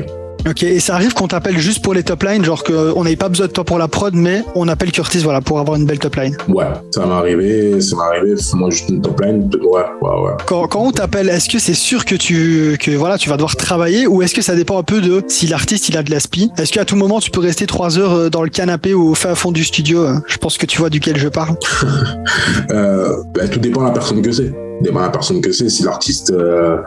Ok, 0.49 0.63
et 0.63 0.79
ça 0.79 0.95
arrive 0.95 1.13
qu'on 1.13 1.27
t'appelle 1.27 1.57
juste 1.59 1.83
pour 1.83 1.93
les 1.93 2.03
top 2.03 2.23
lines, 2.23 2.43
genre 2.43 2.63
qu'on 2.63 3.03
n'avait 3.03 3.15
pas 3.15 3.29
besoin 3.29 3.47
de 3.47 3.51
toi 3.51 3.63
pour 3.63 3.77
la 3.77 3.87
prod, 3.87 4.13
mais 4.13 4.43
on 4.55 4.67
appelle 4.67 4.91
Curtis 4.91 5.19
voilà, 5.19 5.39
pour 5.39 5.59
avoir 5.59 5.77
une 5.77 5.85
belle 5.85 5.99
top 5.99 6.15
line. 6.15 6.35
Ouais, 6.47 6.65
ça 6.91 7.05
m'est 7.05 7.13
arrivé, 7.13 7.79
ça 7.79 7.95
m'est 7.95 8.17
arrivé, 8.17 8.35
moi 8.55 8.69
juste 8.71 8.89
une 8.89 9.01
top 9.01 9.21
line, 9.21 9.49
ouais, 9.61 9.81
ouais, 10.01 10.09
ouais. 10.09 10.31
Quand, 10.47 10.67
quand 10.67 10.81
on 10.81 10.91
t'appelle, 10.91 11.29
est-ce 11.29 11.47
que 11.47 11.59
c'est 11.59 11.75
sûr 11.75 12.05
que 12.05 12.15
tu, 12.15 12.77
que, 12.79 12.91
voilà, 12.91 13.17
tu 13.17 13.29
vas 13.29 13.37
devoir 13.37 13.55
travailler 13.55 14.07
ou 14.07 14.21
est-ce 14.23 14.33
que 14.33 14.41
ça 14.41 14.55
dépend 14.55 14.79
un 14.79 14.83
peu 14.83 14.99
de 15.01 15.23
si 15.27 15.47
l'artiste 15.47 15.89
il 15.89 15.97
a 15.97 16.03
de 16.03 16.09
l'aspi? 16.09 16.51
Est-ce 16.57 16.71
qu'à 16.71 16.85
tout 16.85 16.95
moment 16.95 17.19
tu 17.19 17.29
peux 17.29 17.41
rester 17.41 17.67
trois 17.67 17.99
heures 17.99 18.13
euh, 18.13 18.29
dans 18.29 18.43
le 18.43 18.49
canapé 18.49 18.93
ou 18.93 19.11
au 19.11 19.15
fin 19.15 19.35
fond 19.35 19.51
du 19.51 19.63
studio? 19.63 20.07
Je 20.27 20.37
pense 20.37 20.57
que 20.57 20.65
tu 20.65 20.79
vois 20.79 20.89
duquel 20.89 21.17
je 21.17 21.27
parle. 21.27 21.55
euh, 22.71 23.17
bah, 23.35 23.47
tout 23.47 23.59
dépend 23.59 23.81
de 23.81 23.87
la 23.87 23.91
personne 23.91 24.21
que 24.21 24.31
c'est. 24.31 24.51
Dépend 24.81 24.99
de 24.99 25.05
la 25.05 25.09
personne 25.09 25.41
que 25.41 25.51
c'est. 25.51 25.69
Si 25.69 25.83
l'artiste. 25.83 26.31
Euh 26.31 26.77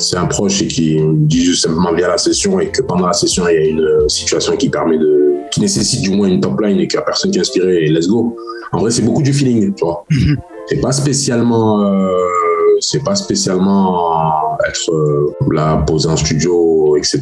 c'est 0.00 0.16
un 0.16 0.26
proche 0.26 0.62
et 0.62 0.66
qui 0.66 0.98
dit 1.02 1.44
juste 1.44 1.62
simplement 1.62 1.92
via 1.92 2.08
la 2.08 2.18
session 2.18 2.58
et 2.58 2.70
que 2.70 2.82
pendant 2.82 3.06
la 3.06 3.12
session, 3.12 3.46
il 3.48 3.54
y 3.54 3.58
a 3.58 3.66
une 3.66 4.08
situation 4.08 4.56
qui 4.56 4.68
permet 4.68 4.98
de, 4.98 5.34
qui 5.50 5.60
nécessite 5.60 6.02
du 6.02 6.10
moins 6.10 6.28
une 6.28 6.40
top 6.40 6.60
line 6.60 6.80
et 6.80 6.88
qu'il 6.88 6.98
n'y 6.98 7.02
a 7.02 7.04
personne 7.04 7.30
qui 7.30 7.38
est 7.38 7.42
inspiré 7.42 7.84
et 7.84 7.90
let's 7.90 8.08
go. 8.08 8.34
En 8.72 8.78
vrai, 8.78 8.90
c'est 8.90 9.02
beaucoup 9.02 9.22
du 9.22 9.32
feeling, 9.32 9.74
tu 9.74 9.84
vois. 9.84 10.04
Mhm. 10.10 10.36
C'est 10.68 10.80
pas 10.80 10.92
spécialement, 10.92 11.82
euh, 11.82 12.16
c'est 12.80 13.04
pas 13.04 13.14
spécialement 13.14 14.56
être 14.68 14.90
euh, 14.92 15.34
là, 15.52 15.76
posé 15.86 16.08
en 16.08 16.16
studio, 16.16 16.69
etc. 17.00 17.20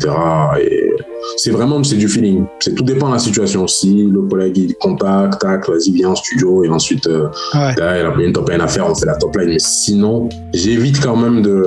Et 0.60 0.92
c'est 1.36 1.50
vraiment, 1.50 1.82
c'est 1.82 1.96
du 1.96 2.08
feeling. 2.08 2.44
C'est 2.60 2.74
tout 2.74 2.84
dépend 2.84 3.08
de 3.08 3.14
la 3.14 3.18
situation. 3.18 3.66
Si 3.66 4.04
le 4.04 4.22
collègue 4.22 4.56
il 4.58 4.74
contacte, 4.74 5.40
tac, 5.40 5.68
vas-y, 5.68 5.92
viens 5.92 6.10
en 6.10 6.16
studio 6.16 6.64
et 6.64 6.68
ensuite, 6.68 7.06
euh, 7.06 7.28
ouais. 7.54 7.74
il 7.76 7.82
a 7.82 8.14
une 8.18 8.32
top 8.32 8.50
line 8.50 8.60
à 8.60 8.68
faire, 8.68 8.88
on 8.90 8.94
fait 8.94 9.06
la 9.06 9.16
top 9.16 9.36
line. 9.36 9.48
Mais 9.48 9.58
sinon, 9.58 10.28
j'évite 10.52 11.00
quand 11.02 11.16
même 11.16 11.42
de, 11.42 11.64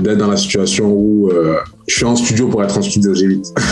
d'être 0.00 0.18
dans 0.18 0.28
la 0.28 0.36
situation 0.36 0.90
où 0.90 1.30
euh, 1.30 1.56
je 1.86 1.94
suis 1.94 2.04
en 2.04 2.16
studio 2.16 2.48
pour 2.48 2.62
être 2.64 2.78
en 2.78 2.82
studio, 2.82 3.14
j'évite. 3.14 3.52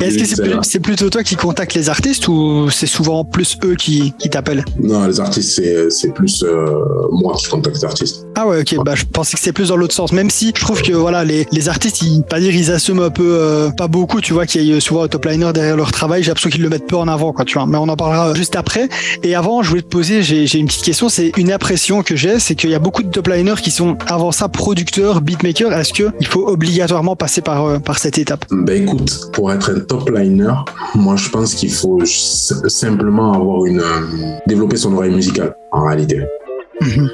Est-ce 0.00 0.18
que 0.18 0.62
c'est, 0.62 0.80
plutôt 0.80 1.08
toi 1.08 1.22
qui 1.22 1.36
contactes 1.36 1.74
les 1.74 1.88
artistes 1.88 2.28
ou 2.28 2.68
c'est 2.70 2.86
souvent 2.86 3.24
plus 3.24 3.56
eux 3.64 3.74
qui, 3.74 4.12
qui 4.18 4.28
t'appellent? 4.28 4.64
Non, 4.78 5.06
les 5.06 5.20
artistes, 5.20 5.62
c'est, 5.90 6.12
plus 6.12 6.42
euh, 6.42 6.82
moi 7.10 7.34
qui 7.36 7.48
contacte 7.48 7.76
les 7.76 7.84
artistes. 7.84 8.26
Ah 8.34 8.46
ouais, 8.46 8.60
ok. 8.60 8.84
Bah, 8.84 8.94
je 8.94 9.04
pensais 9.04 9.34
que 9.34 9.38
c'était 9.38 9.52
plus 9.52 9.68
dans 9.68 9.76
l'autre 9.76 9.94
sens. 9.94 10.12
Même 10.12 10.30
si 10.30 10.48
je 10.54 10.60
trouve 10.60 10.82
que 10.82 10.92
voilà, 10.92 11.24
les, 11.24 11.46
les 11.52 11.68
artistes, 11.68 12.02
ils, 12.02 12.22
pas 12.22 12.38
dire, 12.38 12.54
ils 12.54 12.70
assument 12.70 13.04
un 13.04 13.10
peu, 13.10 13.36
euh, 13.38 13.70
pas 13.70 13.88
beaucoup, 13.88 14.20
tu 14.20 14.32
vois, 14.32 14.46
qu'il 14.46 14.62
y 14.62 14.72
ait 14.72 14.80
souvent 14.80 15.04
un 15.04 15.08
top 15.08 15.24
liner 15.24 15.52
derrière 15.54 15.76
leur 15.76 15.92
travail. 15.92 16.22
J'ai 16.22 16.28
l'impression 16.28 16.50
qu'ils 16.50 16.62
le 16.62 16.68
mettent 16.68 16.86
peu 16.86 16.96
en 16.96 17.08
avant, 17.08 17.32
quoi, 17.32 17.44
tu 17.44 17.54
vois. 17.54 17.66
Mais 17.66 17.78
on 17.78 17.88
en 17.88 17.96
parlera 17.96 18.34
juste 18.34 18.56
après. 18.56 18.88
Et 19.22 19.34
avant, 19.34 19.62
je 19.62 19.70
voulais 19.70 19.82
te 19.82 19.88
poser, 19.88 20.22
j'ai, 20.22 20.46
j'ai 20.46 20.58
une 20.58 20.66
petite 20.66 20.84
question. 20.84 21.08
C'est 21.08 21.32
une 21.36 21.52
impression 21.52 22.02
que 22.02 22.16
j'ai, 22.16 22.38
c'est 22.40 22.54
qu'il 22.54 22.70
y 22.70 22.74
a 22.74 22.80
beaucoup 22.80 23.02
de 23.02 23.10
top 23.10 23.28
liners 23.28 23.60
qui 23.62 23.70
sont 23.70 23.96
avant 24.06 24.32
ça 24.32 24.48
producteurs, 24.48 25.20
beatmakers. 25.20 25.72
Est-ce 25.72 25.92
qu'il 25.92 26.26
faut 26.26 26.43
obligatoirement 26.46 27.16
passer 27.16 27.40
par, 27.40 27.64
euh, 27.64 27.78
par 27.78 27.98
cette 27.98 28.18
étape 28.18 28.44
Ben 28.50 28.82
écoute, 28.82 29.30
pour 29.32 29.52
être 29.52 29.70
un 29.70 29.80
top 29.80 30.10
liner, 30.10 30.52
moi 30.94 31.16
je 31.16 31.28
pense 31.28 31.54
qu'il 31.54 31.72
faut 31.72 32.00
simplement 32.04 33.32
avoir 33.32 33.64
une 33.66 33.80
euh, 33.80 34.38
développer 34.46 34.76
son 34.76 34.94
oreille 34.94 35.14
musicale 35.14 35.56
en 35.72 35.84
réalité. 35.86 36.20
Mhm. 36.80 37.08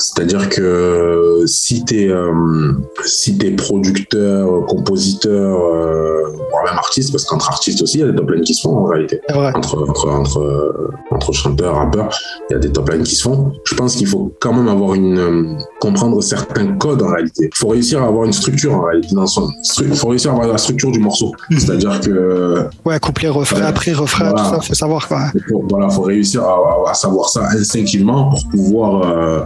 C'est-à-dire 0.00 0.48
que 0.48 1.42
si 1.46 1.84
tu 1.84 2.02
es, 2.02 2.08
euh, 2.08 2.72
si 3.04 3.38
es 3.42 3.50
producteur, 3.50 4.64
compositeur, 4.66 5.58
euh, 5.60 6.22
voire 6.50 6.64
même 6.64 6.78
artiste, 6.78 7.12
parce 7.12 7.24
qu'entre 7.24 7.50
artistes 7.50 7.82
aussi, 7.82 7.98
il 7.98 8.00
y 8.00 8.04
a 8.04 8.10
des 8.10 8.16
top 8.16 8.30
lines 8.30 8.42
qui 8.42 8.54
se 8.54 8.62
font 8.62 8.76
en 8.78 8.84
réalité. 8.84 9.20
Entre, 9.28 9.76
entre, 9.88 10.08
entre, 10.08 10.90
entre 11.10 11.32
chanteurs, 11.32 11.76
rappeurs, 11.76 12.18
il 12.48 12.54
y 12.54 12.56
a 12.56 12.58
des 12.58 12.72
top 12.72 12.90
lines 12.90 13.02
qui 13.02 13.14
se 13.14 13.22
font. 13.22 13.52
Je 13.64 13.74
pense 13.74 13.96
qu'il 13.96 14.06
faut 14.06 14.32
quand 14.40 14.54
même 14.54 14.68
avoir 14.68 14.94
une 14.94 15.18
euh, 15.18 15.58
comprendre 15.80 16.22
certains 16.22 16.76
codes 16.76 17.02
en 17.02 17.08
réalité. 17.08 17.50
Il 17.52 17.58
faut 17.58 17.68
réussir 17.68 18.02
à 18.02 18.06
avoir 18.06 18.24
une 18.24 18.32
structure 18.32 18.74
en 18.74 18.84
réalité 18.84 19.14
dans 19.14 19.26
son. 19.26 19.50
Il 19.80 19.94
faut 19.94 20.08
réussir 20.08 20.30
à 20.30 20.34
avoir 20.34 20.48
la 20.48 20.58
structure 20.58 20.90
du 20.90 20.98
morceau. 20.98 21.32
Mhm. 21.50 21.58
C'est-à-dire 21.58 22.00
que. 22.00 22.64
Ouais, 22.84 22.98
couplet, 22.98 23.28
refrain, 23.28 23.62
après 23.62 23.92
refrain, 23.92 24.32
tout 24.32 24.44
ça, 24.44 24.60
faut 24.60 24.74
savoir 24.74 25.06
quoi. 25.08 25.26
Faut, 25.48 25.64
voilà, 25.68 25.90
faut 25.90 26.02
réussir 26.02 26.42
à, 26.42 26.94
savoir 26.94 27.28
ça 27.28 27.48
instinctivement 27.52 28.30
pour 28.30 28.48
pouvoir 28.48 29.02
euh, 29.02 29.40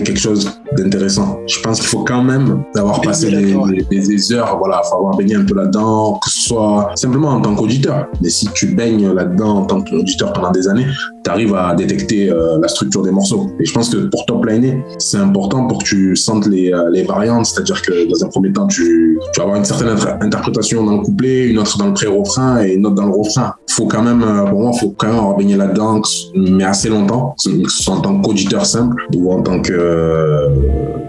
donner 0.00 0.04
quelque 0.04 0.20
chose 0.20 0.50
d'intéressant. 0.76 1.40
Je 1.46 1.60
pense 1.60 1.80
qu'il 1.80 1.88
faut 1.88 2.04
quand 2.04 2.22
même 2.22 2.62
avoir 2.76 3.00
passé 3.00 3.30
des, 3.30 4.32
heures, 4.32 4.58
voilà, 4.58 4.82
faut 4.88 4.96
avoir 4.96 5.16
baigné 5.16 5.34
un 5.36 5.44
peu 5.44 5.54
là-dedans, 5.54 6.18
que 6.22 6.30
ce 6.30 6.42
soit 6.48 6.92
simplement 6.94 7.28
en 7.28 7.40
tant 7.40 7.54
qu'auditeur. 7.54 8.06
Mais 8.20 8.30
si 8.30 8.48
tu 8.54 8.66
baignes 8.66 9.12
là-dedans 9.12 9.58
en 9.58 9.64
tant 9.64 9.82
qu'auditeur 9.82 10.32
pendant 10.32 10.50
des 10.50 10.68
années, 10.68 10.86
tu 11.30 11.34
arrives 11.34 11.54
à 11.54 11.74
détecter 11.74 12.30
euh, 12.30 12.58
la 12.60 12.68
structure 12.68 13.02
des 13.02 13.10
morceaux. 13.10 13.50
Et 13.60 13.64
je 13.64 13.72
pense 13.72 13.88
que 13.88 13.98
pour 14.08 14.26
top 14.26 14.46
liner, 14.46 14.82
c'est 14.98 15.18
important 15.18 15.66
pour 15.66 15.78
que 15.78 15.84
tu 15.84 16.16
sentes 16.16 16.46
les, 16.46 16.72
euh, 16.72 16.90
les 16.90 17.04
variantes, 17.04 17.46
c'est-à-dire 17.46 17.80
que 17.82 18.08
dans 18.10 18.24
un 18.24 18.28
premier 18.28 18.52
temps, 18.52 18.66
tu, 18.66 19.18
tu 19.32 19.38
vas 19.38 19.44
avoir 19.44 19.58
une 19.58 19.64
certaine 19.64 19.96
interprétation 20.20 20.84
dans 20.84 20.96
le 20.96 21.02
couplet, 21.02 21.48
une 21.48 21.58
autre 21.58 21.78
dans 21.78 21.86
le 21.86 21.94
pré-refrain 21.94 22.62
et 22.64 22.74
une 22.74 22.86
autre 22.86 22.96
dans 22.96 23.06
le 23.06 23.12
refrain. 23.12 23.54
Faut 23.70 23.86
quand 23.86 24.02
même, 24.02 24.22
euh, 24.22 24.44
pour 24.46 24.60
moi, 24.60 24.72
faut 24.72 24.94
quand 24.96 25.08
même 25.08 25.18
avoir 25.18 25.36
baigné 25.36 25.56
là-dedans, 25.56 26.02
mais 26.34 26.64
assez 26.64 26.88
longtemps, 26.88 27.34
que 27.44 27.68
ce 27.68 27.82
soit 27.82 27.94
en 27.94 28.00
tant 28.00 28.20
qu'auditeur 28.20 28.66
simple 28.66 29.02
ou 29.14 29.32
en 29.32 29.42
tant 29.42 29.60
que 29.60 30.48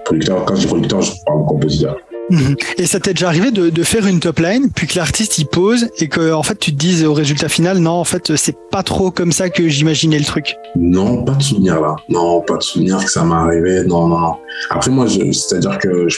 producteur. 0.06 0.46
Quand 0.46 0.56
je 0.56 0.62
dis 0.62 0.68
producteur, 0.68 1.02
je 1.02 1.12
parle 1.26 1.42
de 1.42 1.46
compositeur. 1.48 1.98
Mhm. 2.32 2.56
Et 2.78 2.86
ça 2.86 3.00
t'est 3.00 3.14
déjà 3.14 3.28
arrivé 3.28 3.52
de, 3.52 3.84
faire 3.84 4.06
une 4.08 4.20
top 4.20 4.40
line, 4.40 4.70
puis 4.74 4.88
que 4.88 4.98
l'artiste 4.98 5.38
il 5.38 5.46
pose 5.46 5.90
et 5.98 6.08
que 6.08 6.32
en 6.32 6.44
fait 6.44 6.58
tu 6.58 6.72
te 6.72 6.78
dises 6.78 7.04
au 7.04 7.14
résultat 7.14 7.50
final, 7.50 7.80
non, 7.80 7.92
en 7.92 8.04
fait 8.04 8.36
c'est 8.36 8.56
pas 8.72 8.84
trop 8.84 9.12
comme 9.12 9.32
ça 9.32 9.50
que 9.50 9.68
j'imaginais 9.68 10.20
le 10.20 10.26
truc? 10.26 10.56
Non, 10.76 11.24
pas 11.24 11.34
de 11.34 11.44
souvenir 11.44 11.82
là. 11.82 11.96
Non, 12.10 12.42
pas 12.42 12.58
de 12.58 12.64
souvenir 12.64 13.04
que 13.04 13.12
ça 13.12 13.24
m'est 13.24 13.36
arrivé. 13.36 13.84
Non, 13.86 14.08
non. 14.08 14.36
Après 14.70 14.92
moi, 14.92 15.08
c'est-à-dire 15.08 15.78
que 15.78 16.08
je, 16.08 16.18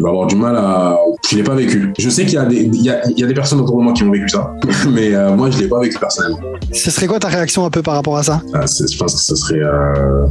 vais 0.00 0.08
avoir 0.08 0.26
du 0.26 0.36
mal 0.36 0.56
à. 0.56 0.98
Je 1.30 1.36
l'ai 1.36 1.42
pas 1.42 1.54
vécu. 1.54 1.92
Je 1.98 2.08
sais 2.08 2.24
qu'il 2.24 2.34
y 2.34 2.38
a 2.38 2.44
des, 2.44 2.62
il 2.62 2.82
y 2.82 2.90
a, 2.90 3.08
il 3.10 3.18
y 3.18 3.24
a 3.24 3.26
des 3.26 3.34
personnes 3.34 3.60
autour 3.60 3.78
de 3.78 3.82
moi 3.82 3.92
qui 3.92 4.02
ont 4.04 4.10
vécu 4.10 4.28
ça, 4.28 4.52
mais 4.90 5.14
euh, 5.14 5.34
moi 5.34 5.50
je 5.50 5.58
l'ai 5.58 5.68
pas 5.68 5.80
vécu 5.80 5.98
personnellement. 5.98 6.38
Ce 6.72 6.90
serait 6.90 7.06
quoi 7.06 7.18
ta 7.18 7.28
réaction 7.28 7.64
un 7.64 7.70
peu 7.70 7.82
par 7.82 7.94
rapport 7.94 8.16
à 8.16 8.22
ça? 8.22 8.42
Ah, 8.54 8.64
Je 8.66 8.96
pense 8.96 9.14
que 9.14 9.20
ce 9.20 9.36
serait. 9.36 9.60
Euh... 9.60 10.26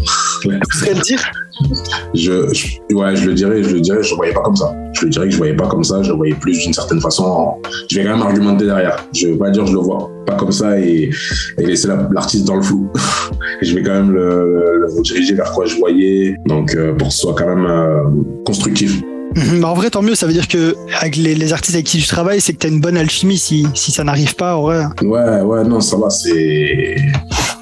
Ce 0.71 0.79
serait 0.79 0.93
le 0.93 1.01
dire? 1.01 1.21
Je, 2.15 2.53
je, 2.53 2.95
ouais, 2.95 3.15
je 3.15 3.27
le 3.27 3.33
dirais, 3.33 3.61
je 3.61 3.75
le 3.75 3.81
dirais, 3.81 4.01
je 4.01 4.15
voyais 4.15 4.33
pas 4.33 4.41
comme 4.41 4.55
ça. 4.55 4.73
Je 4.93 5.05
le 5.05 5.11
dirais 5.11 5.25
que 5.25 5.31
je 5.31 5.37
voyais 5.37 5.55
pas 5.55 5.67
comme 5.67 5.83
ça, 5.83 6.01
je 6.01 6.09
le 6.09 6.15
voyais 6.15 6.33
plus 6.33 6.57
d'une 6.57 6.73
certaine 6.73 6.99
façon. 6.99 7.53
Je 7.89 7.97
vais 7.97 8.05
quand 8.05 8.17
même 8.17 8.21
argumenter 8.21 8.65
derrière. 8.65 9.05
Je 9.13 9.27
vais 9.27 9.37
pas 9.37 9.49
dire 9.51 9.65
je 9.65 9.73
le 9.73 9.79
vois 9.79 10.09
pas 10.25 10.35
comme 10.35 10.51
ça 10.51 10.79
et, 10.79 11.09
et 11.57 11.65
laisser 11.65 11.87
l'artiste 12.11 12.45
dans 12.45 12.55
le 12.55 12.61
flou. 12.61 12.89
je 13.61 13.75
vais 13.75 13.83
quand 13.83 13.93
même 13.93 14.11
le, 14.11 14.77
le, 14.79 14.87
rediriger 14.97 15.33
vers 15.33 15.51
quoi 15.51 15.65
je 15.65 15.77
voyais, 15.77 16.35
donc 16.45 16.75
euh, 16.75 16.93
pour 16.93 17.07
que 17.07 17.13
ce 17.13 17.19
soit 17.19 17.35
quand 17.35 17.55
même 17.55 18.23
constructif. 18.45 19.01
Mhm. 19.35 19.61
Bah, 19.61 19.69
en 19.69 19.73
vrai, 19.73 19.89
tant 19.89 20.01
mieux. 20.01 20.15
Ça 20.15 20.27
veut 20.27 20.33
dire 20.33 20.47
que 20.47 20.75
avec 20.99 21.15
les, 21.15 21.53
artistes 21.53 21.75
avec 21.75 21.85
qui 21.85 21.97
tu 21.99 22.07
travailles, 22.07 22.41
c'est 22.41 22.53
que 22.53 22.59
tu 22.59 22.67
as 22.67 22.69
une 22.69 22.81
bonne 22.81 22.97
alchimie. 22.97 23.37
Si, 23.37 23.65
si 23.73 23.91
ça 23.91 24.03
n'arrive 24.03 24.35
pas, 24.35 24.57
ouais. 24.57 24.83
Ouais, 25.01 25.41
ouais, 25.41 25.63
non, 25.63 25.79
ça 25.79 25.97
va. 25.97 26.09
C'est. 26.09 26.95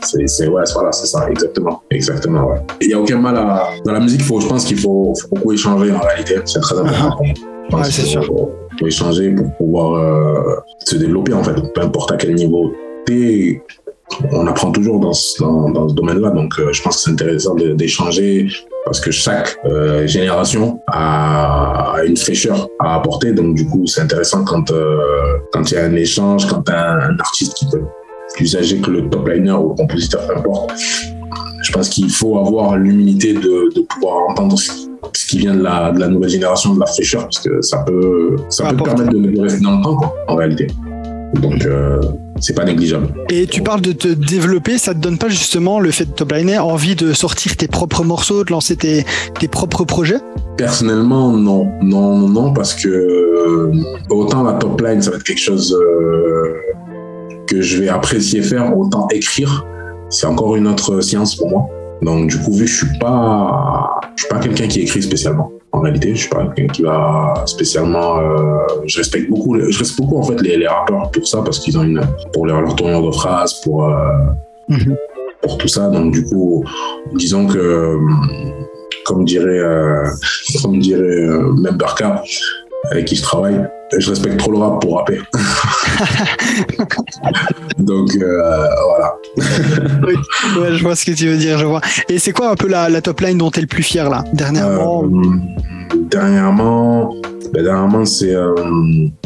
C'est 0.02 0.48
ouais, 0.48 0.64
voilà, 0.74 0.92
c'est 0.92 1.06
ça, 1.06 1.30
exactement. 1.30 1.84
Exactement, 1.92 2.48
ouais. 2.48 2.60
Il 2.82 2.88
n'y 2.88 2.94
a 2.94 3.00
aucun 3.00 3.20
mal 3.20 3.38
à. 3.38 3.70
Dans 3.86 3.92
la 3.92 4.00
musique, 4.00 4.22
faut, 4.22 4.40
je 4.40 4.48
pense 4.48 4.66
qu'il 4.66 4.80
faut, 4.80 5.14
faut, 5.22 5.28
beaucoup 5.36 5.52
échanger 5.52 5.92
en 5.92 6.00
réalité. 6.00 6.36
C'est 6.46 6.62
très 6.62 6.80
important. 6.80 7.22
ouais, 7.22 7.84
c'est 7.84 8.04
sûr. 8.04 8.26
Faut, 8.26 8.52
faut, 8.80 8.88
échanger 8.88 9.32
pour 9.32 9.56
pouvoir 9.58 9.94
euh, 9.94 10.56
se 10.86 10.96
développer 10.96 11.34
en 11.34 11.44
fait. 11.44 11.54
Peu 11.74 11.82
importe 11.82 12.12
à 12.14 12.18
quel 12.18 12.34
niveau 12.36 12.74
t'es 13.06 13.62
on 14.32 14.48
apprend 14.48 14.72
toujours 14.72 15.00
dans 15.00 15.14
ce, 15.14 15.42
dans, 15.42 15.70
dans 15.70 15.90
ce 15.90 15.94
domaine-là. 15.94 16.32
Donc, 16.32 16.54
euh, 16.60 16.72
je 16.72 16.82
pense 16.82 16.98
que 16.98 17.02
c'est 17.04 17.12
intéressant 17.12 17.56
d'échanger 17.56 18.48
parce 18.90 19.02
que 19.02 19.12
chaque 19.12 19.56
euh, 19.66 20.08
génération 20.08 20.82
a, 20.88 21.98
une 22.08 22.18
fraîcheur 22.18 22.68
à 22.80 22.96
apporter. 22.96 23.34
Donc, 23.34 23.54
du 23.54 23.68
coup, 23.68 23.86
c'est 23.86 24.02
intéressant 24.02 24.44
quand 24.44 24.72
euh, 24.72 24.98
quand 25.54 25.70
il 25.70 25.76
y 25.76 25.78
a 25.78 25.86
un 25.86 25.96
échange, 25.96 26.48
quand 26.48 26.68
as 26.70 26.94
un, 26.94 27.20
artiste 27.20 27.54
qui 27.54 27.68
peut 27.68 27.84
plus 28.36 28.56
âgé 28.56 28.80
que 28.80 28.90
le 28.90 29.08
top 29.08 29.28
liner 29.28 29.52
ou 29.52 29.70
le 29.70 29.76
compositeur, 29.76 30.26
peu 30.26 30.38
importe. 30.38 30.72
Je 31.62 31.72
pense 31.72 31.90
qu'il 31.90 32.10
faut 32.10 32.40
avoir 32.40 32.78
l'humilité 32.78 33.34
de, 33.34 33.76
de, 33.76 33.82
pouvoir 33.82 34.30
entendre 34.30 34.58
ce, 34.58 34.72
qui 35.28 35.38
vient 35.38 35.54
de 35.54 35.62
la, 35.62 35.92
de 35.92 36.00
la, 36.00 36.08
nouvelle 36.08 36.30
génération, 36.30 36.74
de 36.74 36.80
la 36.80 36.88
fraîcheur, 36.88 37.24
parce 37.24 37.40
que 37.40 37.62
ça 37.62 37.84
peut, 37.86 38.38
ça 38.50 38.70
peut 38.70 38.78
permettre 38.78 39.12
de, 39.12 39.40
rester 39.40 39.62
dans 39.62 39.78
le 39.78 39.84
temps, 39.84 39.98
quoi, 39.98 40.16
en 40.28 40.36
réalité. 40.36 40.66
Donc, 41.36 41.64
euh, 41.66 42.02
c'est 42.40 42.54
pas 42.54 42.66
négligeable. 42.66 43.08
Et 43.30 43.48
tu 43.48 43.62
parles 43.62 43.82
de 43.82 43.92
te 43.92 44.08
développer, 44.08 44.78
ça 44.78 44.94
te 44.94 45.00
donne 45.00 45.18
pas 45.18 45.30
justement 45.30 45.80
le 45.80 45.92
fait 45.92 46.06
de 46.06 46.12
top 46.12 46.32
liner 46.32 46.60
envie 46.60 46.96
de 46.96 47.14
sortir 47.14 47.56
tes 47.56 47.68
propres 47.68 48.04
morceaux, 48.04 48.44
de 48.44 48.52
lancer 48.52 48.76
tes, 48.76 49.06
tes 49.40 49.48
propres 49.48 49.84
projets? 49.84 50.20
Personnellement, 50.58 51.32
non. 51.32 51.72
Non, 51.82 52.18
non, 52.28 52.54
parce 52.54 52.74
que 52.74 52.88
euh, 52.90 53.72
autant 54.10 54.44
la 54.44 54.54
top 54.54 54.82
line, 54.82 55.02
ça 55.02 55.12
va 55.12 55.18
être 55.18 55.24
quelque 55.24 55.42
chose 55.42 55.74
euh, 55.74 56.54
que 57.48 57.62
je 57.62 57.78
vais 57.78 57.90
apprécier 57.90 58.42
faire, 58.42 58.78
autant 58.78 59.08
écrire, 59.12 59.66
c'est 60.10 60.26
encore 60.26 60.56
une 60.56 60.68
autre 60.68 61.02
science 61.02 61.36
pour 61.36 61.50
moi. 61.50 61.70
Donc, 62.02 62.30
du 62.30 62.38
coup, 62.40 62.54
vu 62.54 62.66
que 62.66 62.72
je 62.72 62.78
suis 62.78 63.00
pas, 63.00 64.00
je 64.16 64.24
suis 64.24 64.30
pas 64.30 64.40
quelqu'un 64.40 64.68
qui 64.68 64.82
écrit 64.82 65.02
spécialement. 65.02 65.52
En 65.72 65.82
réalité, 65.82 66.16
je 66.16 66.22
suis 66.22 66.30
pas 66.30 66.46
quelqu'un 66.56 66.74
qui 66.74 66.82
va 66.82 67.44
spécialement. 67.46 68.20
Euh, 68.20 68.58
je 68.86 68.98
respecte 68.98 69.30
beaucoup, 69.30 69.56
je 69.60 69.78
respecte 69.78 70.00
beaucoup 70.00 70.18
en 70.18 70.24
fait 70.24 70.42
les, 70.42 70.58
les 70.58 70.68
rappeurs 70.68 71.12
pour 71.12 71.28
ça 71.28 71.42
parce 71.44 71.60
qu'ils 71.60 71.78
ont 71.78 71.84
une 71.84 72.02
pour 72.34 72.48
leur, 72.48 72.62
leur 72.62 72.76
tournure 72.76 73.06
de 73.06 73.12
phrase, 73.12 73.54
pour 73.64 73.86
euh, 73.86 73.94
mm-hmm. 74.70 74.96
pour 75.42 75.58
tout 75.58 75.68
ça. 75.68 75.88
Donc, 75.90 76.12
du 76.12 76.24
coup, 76.26 76.66
disons 77.14 77.46
que 77.48 77.98
comme 79.06 79.26
dirait 79.26 79.60
euh, 79.60 80.08
comme 80.62 80.80
dirait 80.80 81.02
euh, 81.02 81.52
même 81.54 81.78
Barca 81.78 82.24
avec 82.92 83.06
qui 83.06 83.16
je 83.16 83.22
travaille, 83.22 83.68
je 83.98 84.10
respecte 84.10 84.38
trop 84.38 84.52
le 84.52 84.58
rap 84.58 84.82
pour 84.82 84.98
rapper. 84.98 85.20
Donc 87.80 88.16
euh, 88.16 88.68
voilà. 88.88 89.16
oui, 90.08 90.14
ouais, 90.60 90.76
je 90.76 90.84
vois 90.84 90.96
ce 90.96 91.06
que 91.06 91.12
tu 91.12 91.28
veux 91.28 91.38
dire, 91.38 91.58
je 91.58 91.66
vois. 91.66 91.82
Et 92.08 92.20
c'est 92.20 92.32
quoi 92.32 92.52
un 92.52 92.56
peu 92.56 92.68
la, 92.68 92.90
la 92.90 93.02
top 93.02 93.22
line 93.22 93.38
dont 93.38 93.52
tu 93.52 93.60
es 93.60 93.62
le 93.62 93.68
plus 93.68 93.84
fier 93.84 94.10
là, 94.10 94.24
dernièrement 94.34 95.04
euh, 95.04 95.08
Dernièrement, 96.10 97.16
ben, 97.54 97.64
dernièrement, 97.64 98.06
c'est 98.06 98.36
euh, 98.36 98.54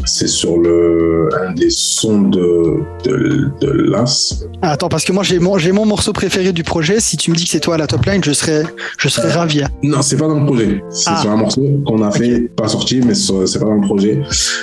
c'est 0.06 0.28
sur 0.28 0.58
le 0.58 1.30
un 1.42 1.54
des 1.54 1.70
sons 1.70 2.22
de 2.22 2.80
de, 3.04 3.50
de 3.60 3.72
l'as. 3.90 4.46
Ah, 4.62 4.72
attends, 4.72 4.88
parce 4.88 5.04
que 5.04 5.12
moi 5.12 5.24
j'ai 5.24 5.40
mon 5.40 5.58
j'ai 5.58 5.74
mon 5.74 5.86
morceau 5.86 6.14
préféré 6.14 6.54
du 6.54 6.64
projet. 6.64 7.00
Si 7.00 7.18
tu 7.18 7.32
me 7.32 7.36
dis 7.36 7.44
que 7.44 7.50
c'est 7.50 7.60
toi 7.60 7.78
la 7.78 7.88
top 7.88 8.06
line, 8.06 8.24
je 8.24 8.32
serais 8.32 8.64
je 8.98 9.10
serais 9.10 9.32
ravi. 9.32 9.64
Hein. 9.64 9.70
Non, 9.82 10.02
c'est 10.02 10.16
pas 10.16 10.28
dans 10.28 10.40
le 10.40 10.46
projet. 10.46 10.82
C'est 10.90 11.10
ah. 11.12 11.22
sur 11.22 11.32
un 11.32 11.38
morceau 11.38 11.62
qu'on 11.86 12.02
a 12.02 12.12
fait, 12.12 12.50
pas 12.56 12.70
sorti, 12.70 13.02
mais 13.06 13.14
c'est 13.14 13.60
pas 13.60 13.66
dans 13.66 13.76
le 13.76 13.88
projet. 13.88 14.22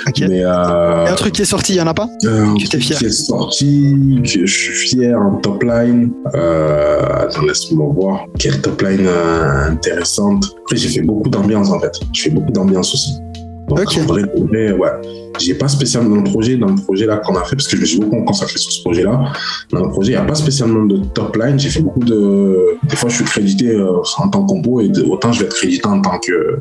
Okay. 0.09 0.29
Mais 0.29 0.45
euh, 0.45 1.07
un 1.07 1.15
truc 1.15 1.35
qui 1.35 1.43
est 1.43 1.47
sorti, 1.47 1.75
il 1.75 1.77
y 1.77 1.81
en 1.81 1.87
a 1.87 1.95
pas 1.95 2.09
euh, 2.25 2.55
Tu 2.59 2.81
fier 2.81 2.99
Qui 2.99 3.07
est 3.07 3.11
sorti, 3.11 3.95
que 4.23 4.47
je 4.47 4.61
suis 4.61 4.89
fier 4.89 5.15
en 5.15 5.37
top 5.37 5.63
line. 5.63 6.13
Euh, 6.35 7.01
attends, 7.21 7.43
laisse-moi 7.43 7.93
voir. 7.95 8.27
Quelle 8.39 8.61
top 8.61 8.83
line 8.83 9.07
euh, 9.07 9.71
intéressante. 9.71 10.45
Après, 10.63 10.77
j'ai 10.77 10.89
fait 10.89 11.03
beaucoup 11.03 11.29
d'ambiance 11.29 11.71
en 11.71 11.81
fait. 11.81 11.93
Je 12.13 12.23
fais 12.23 12.31
beaucoup 12.31 12.53
d'ambiance 12.53 12.95
aussi. 12.95 13.13
Donc, 13.71 13.97
en 13.97 14.07
vrai, 14.07 14.73
ouais. 14.73 14.91
J'ai 15.39 15.55
pas 15.55 15.69
spécialement 15.69 16.17
dans 16.17 16.23
le 16.23 16.31
projet, 16.31 16.57
dans 16.57 16.67
le 16.67 16.75
projet 16.75 17.07
là 17.07 17.17
qu'on 17.19 17.35
a 17.37 17.45
fait, 17.45 17.57
parce 17.57 17.69
que 17.69 17.77
je 17.77 17.81
me 17.81 17.87
suis 17.87 18.01
beaucoup 18.01 18.23
consacré 18.25 18.59
sur 18.59 18.71
ce 18.71 18.83
projet-là. 18.83 19.33
Dans 19.71 19.85
le 19.85 19.91
projet, 19.91 20.13
il 20.13 20.15
n'y 20.17 20.21
a 20.21 20.25
pas 20.25 20.35
spécialement 20.35 20.85
de 20.85 20.99
top 21.15 21.37
line. 21.37 21.59
J'ai 21.59 21.71
fait 21.71 21.81
beaucoup 21.81 22.05
de. 22.05 22.77
Des 22.89 22.97
fois, 22.97 23.09
je 23.09 23.17
suis 23.17 23.25
crédité 23.25 23.71
euh, 23.71 24.03
en 24.19 24.29
tant 24.29 24.45
que 24.45 24.53
compo 24.53 24.81
et 24.81 24.91
autant 25.09 25.33
je 25.33 25.41
vais 25.41 25.47
être 25.47 25.55
crédité 25.55 25.87
en 25.87 26.01
tant 26.03 26.19
que 26.19 26.59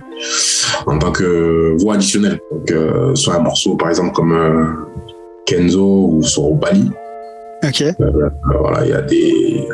en 0.85 0.97
tant 0.97 1.11
que 1.11 1.75
voix 1.81 1.95
additionnelle. 1.95 2.39
Donc, 2.51 2.71
euh, 2.71 3.15
sur 3.15 3.33
un 3.33 3.39
morceau, 3.39 3.75
par 3.75 3.89
exemple, 3.89 4.13
comme 4.13 4.33
euh, 4.33 4.65
Kenzo 5.45 6.11
ou 6.13 6.23
sur 6.23 6.51
Bali. 6.51 6.89
Ok. 7.63 7.83
voilà, 8.61 8.85
il 8.85 8.91
y 8.91 8.93
a 8.93 9.01
des 9.01 9.67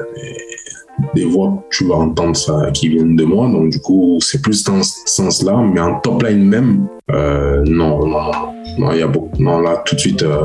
des 1.14 1.25
voix 1.25 1.64
tu 1.72 1.86
vas 1.86 1.96
entendre 1.96 2.36
ça 2.36 2.72
qui 2.74 2.90
viennent 2.90 3.16
de 3.16 3.24
moi. 3.24 3.48
Donc, 3.50 3.70
du 3.70 3.80
coup, 3.80 4.18
c'est 4.22 4.42
plus 4.42 4.64
dans 4.64 4.82
ce 4.84 5.00
sens-là. 5.06 5.58
Mais 5.74 5.80
en 5.80 6.00
top 6.00 6.24
line 6.24 6.44
même, 6.44 6.88
euh, 7.12 7.64
non, 7.66 8.06
non, 8.06 8.32
non. 8.78 8.92
il 8.92 9.00
y 9.00 9.02
a 9.02 9.08
beaucoup. 9.08 9.42
Non, 9.42 9.60
là, 9.60 9.82
tout 9.86 9.96
de 9.96 10.00
suite, 10.00 10.24
euh, 10.24 10.40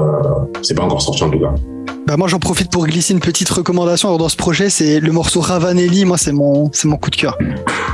c'est 0.62 0.74
pas 0.74 0.82
encore 0.82 1.02
sorti 1.02 1.22
en 1.22 1.30
tout 1.30 1.40
cas. 1.40 1.54
Bah 2.10 2.16
moi 2.16 2.26
j'en 2.26 2.40
profite 2.40 2.72
pour 2.72 2.88
glisser 2.88 3.14
une 3.14 3.20
petite 3.20 3.48
recommandation. 3.50 4.08
Alors 4.08 4.18
dans 4.18 4.28
ce 4.28 4.34
projet, 4.34 4.68
c'est 4.68 4.98
le 4.98 5.12
morceau 5.12 5.40
Ravanelli. 5.40 6.04
Moi 6.04 6.18
c'est 6.18 6.32
mon 6.32 6.68
c'est 6.72 6.88
mon 6.88 6.96
coup 6.96 7.08
de 7.08 7.14
cœur. 7.14 7.38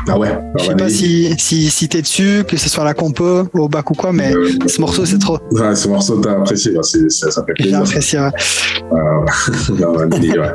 Ah 0.08 0.18
ouais. 0.18 0.30
Je 0.58 0.64
sais 0.64 0.74
pas 0.74 0.88
si 0.88 1.34
si, 1.36 1.68
si 1.68 1.86
t'es 1.86 2.00
dessus, 2.00 2.42
que 2.48 2.56
ce 2.56 2.70
soit 2.70 2.82
la 2.82 2.94
compo, 2.94 3.46
au 3.52 3.68
bac 3.68 3.90
ou 3.90 3.94
quoi, 3.94 4.14
mais 4.14 4.34
euh, 4.34 4.48
ce 4.68 4.80
morceau 4.80 5.04
c'est 5.04 5.18
trop. 5.18 5.38
Ouais, 5.50 5.74
ce 5.74 5.86
morceau 5.88 6.16
t'as 6.16 6.32
apprécié, 6.32 6.72
c'est, 6.80 7.10
ça, 7.10 7.30
ça 7.30 7.44
fait 7.44 7.52
plaisir. 7.52 7.84
J'ai 7.84 7.90
apprécié. 7.90 8.18
Ouais. 8.20 8.30
Euh, 8.94 9.86
Ravanelli, 9.86 10.30
ouais. 10.30 10.54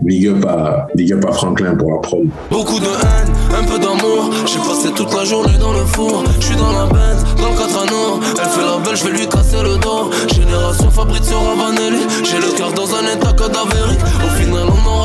Big 0.00 0.26
up 0.26 0.46
à 0.46 0.86
big 0.94 1.12
up 1.12 1.26
à 1.28 1.32
Franklin 1.32 1.74
pour 1.76 1.90
la 1.90 1.98
prod. 1.98 2.26
Beaucoup 2.50 2.80
de 2.80 2.86
haine, 2.86 3.34
un 3.54 3.64
peu 3.64 3.78
d'amour. 3.78 4.30
J'ai 4.46 4.60
passé 4.60 4.88
toute 4.96 5.12
la 5.12 5.24
journée 5.24 5.58
dans 5.60 5.74
le 5.74 5.84
four. 5.84 6.24
Je 6.40 6.46
suis 6.46 6.56
dans 6.56 6.72
la 6.72 6.86
bête, 6.86 7.22
dans 7.36 7.50
le 7.50 7.58
4 7.58 7.82
anneaux. 7.82 8.03
Elle 8.42 8.48
fait 8.48 8.60
la 8.60 8.78
belle, 8.84 8.96
je 8.96 9.04
vais 9.04 9.18
lui 9.18 9.28
casser 9.28 9.62
le 9.62 9.78
dos. 9.78 10.10
Génération 10.34 10.90
Fabrizio 10.90 11.38
Ravanelli. 11.38 12.02
J'ai 12.24 12.38
le 12.38 12.56
cœur 12.56 12.72
dans 12.72 12.94
un 12.94 13.04
état 13.14 13.32
cadavérique. 13.32 14.00
Au 14.00 14.36
final, 14.36 14.66
on 14.68 14.88
aura 14.88 15.04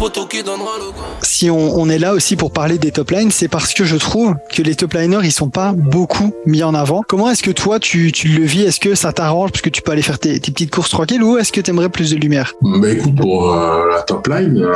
poteau 0.00 0.24
qui 0.24 0.42
donnera 0.42 0.78
le 0.78 0.86
goût. 0.86 1.04
Si 1.20 1.50
on, 1.50 1.78
on 1.78 1.88
est 1.90 1.98
là 1.98 2.14
aussi 2.14 2.34
pour 2.34 2.52
parler 2.52 2.78
des 2.78 2.90
top 2.90 3.10
lines, 3.10 3.30
c'est 3.30 3.48
parce 3.48 3.74
que 3.74 3.84
je 3.84 3.96
trouve 3.96 4.34
que 4.50 4.62
les 4.62 4.74
top 4.74 4.94
liners, 4.94 5.20
ils 5.24 5.32
sont 5.32 5.50
pas 5.50 5.72
beaucoup 5.72 6.32
mis 6.46 6.62
en 6.62 6.74
avant. 6.74 7.02
Comment 7.06 7.30
est-ce 7.30 7.42
que 7.42 7.50
toi, 7.50 7.78
tu, 7.78 8.10
tu 8.12 8.28
le 8.28 8.44
vis? 8.44 8.62
Est-ce 8.62 8.80
que 8.80 8.94
ça 8.94 9.12
t'arrange 9.12 9.50
parce 9.52 9.60
que 9.60 9.68
tu 9.68 9.82
peux 9.82 9.92
aller 9.92 10.02
faire 10.02 10.18
tes, 10.18 10.40
tes 10.40 10.50
petites 10.50 10.70
courses 10.70 10.88
tranquilles 10.88 11.22
ou 11.22 11.36
est-ce 11.36 11.52
que 11.52 11.60
tu 11.60 11.70
aimerais 11.70 11.90
plus 11.90 12.10
de 12.10 12.16
lumière? 12.16 12.54
Bah 12.62 12.90
écoute, 12.90 13.14
pour 13.16 13.52
euh, 13.52 13.90
la 13.90 14.00
top 14.02 14.26
line, 14.28 14.56
euh, 14.56 14.72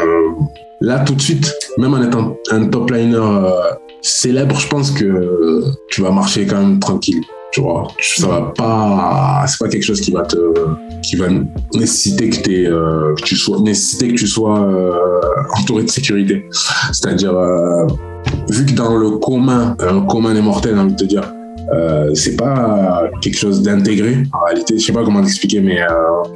là 0.83 0.99
tout 1.01 1.15
de 1.15 1.23
suite, 1.23 1.55
même 1.79 1.95
en 1.95 2.03
étant 2.03 2.37
un 2.51 2.67
top 2.67 2.91
liner 2.91 3.17
euh, 3.17 3.51
célèbre, 4.05 4.57
je 4.61 4.69
pense 4.69 4.91
que 4.91 5.65
tu 5.89 6.03
vas 6.03 6.11
marcher 6.11 6.47
quand 6.47 6.61
même 6.61 6.79
tranquille. 6.79 7.23
Tu 7.53 7.61
vois, 7.61 7.89
ça 8.01 8.27
va 8.27 8.53
pas, 8.57 9.45
c'est 9.47 9.59
pas 9.59 9.69
quelque 9.69 9.85
chose 9.85 10.01
qui 10.01 10.11
va 10.11 10.23
te, 10.23 10.37
qui 11.03 11.17
va 11.17 11.27
nécessiter 11.75 12.29
que, 12.29 12.51
euh, 12.51 13.15
tu 13.25 13.37
sois, 13.37 13.61
nécessiter 13.61 14.09
que 14.09 14.15
tu 14.15 14.27
sois 14.27 14.59
euh, 14.59 14.93
entouré 15.57 15.85
de 15.85 15.89
sécurité. 15.89 16.47
C'est-à-dire, 16.93 17.33
euh, 17.33 17.87
vu 18.51 18.67
que 18.67 18.73
dans 18.73 18.97
le 18.97 19.11
commun, 19.19 19.77
un 19.79 20.01
commun 20.01 20.35
des 20.35 20.43
mortels, 20.43 20.75
j'ai 20.75 20.81
envie 20.81 20.95
de 20.95 20.99
te 20.99 21.05
dire, 21.05 21.23
euh, 21.73 22.15
c'est 22.15 22.37
pas 22.37 23.05
quelque 23.21 23.37
chose 23.39 23.63
d'intégré 23.63 24.17
en 24.33 24.45
réalité. 24.47 24.79
Je 24.79 24.85
sais 24.87 24.93
pas 24.93 25.05
comment 25.05 25.23
t'expliquer, 25.23 25.61
mais 25.61 25.81
euh, 25.81 25.87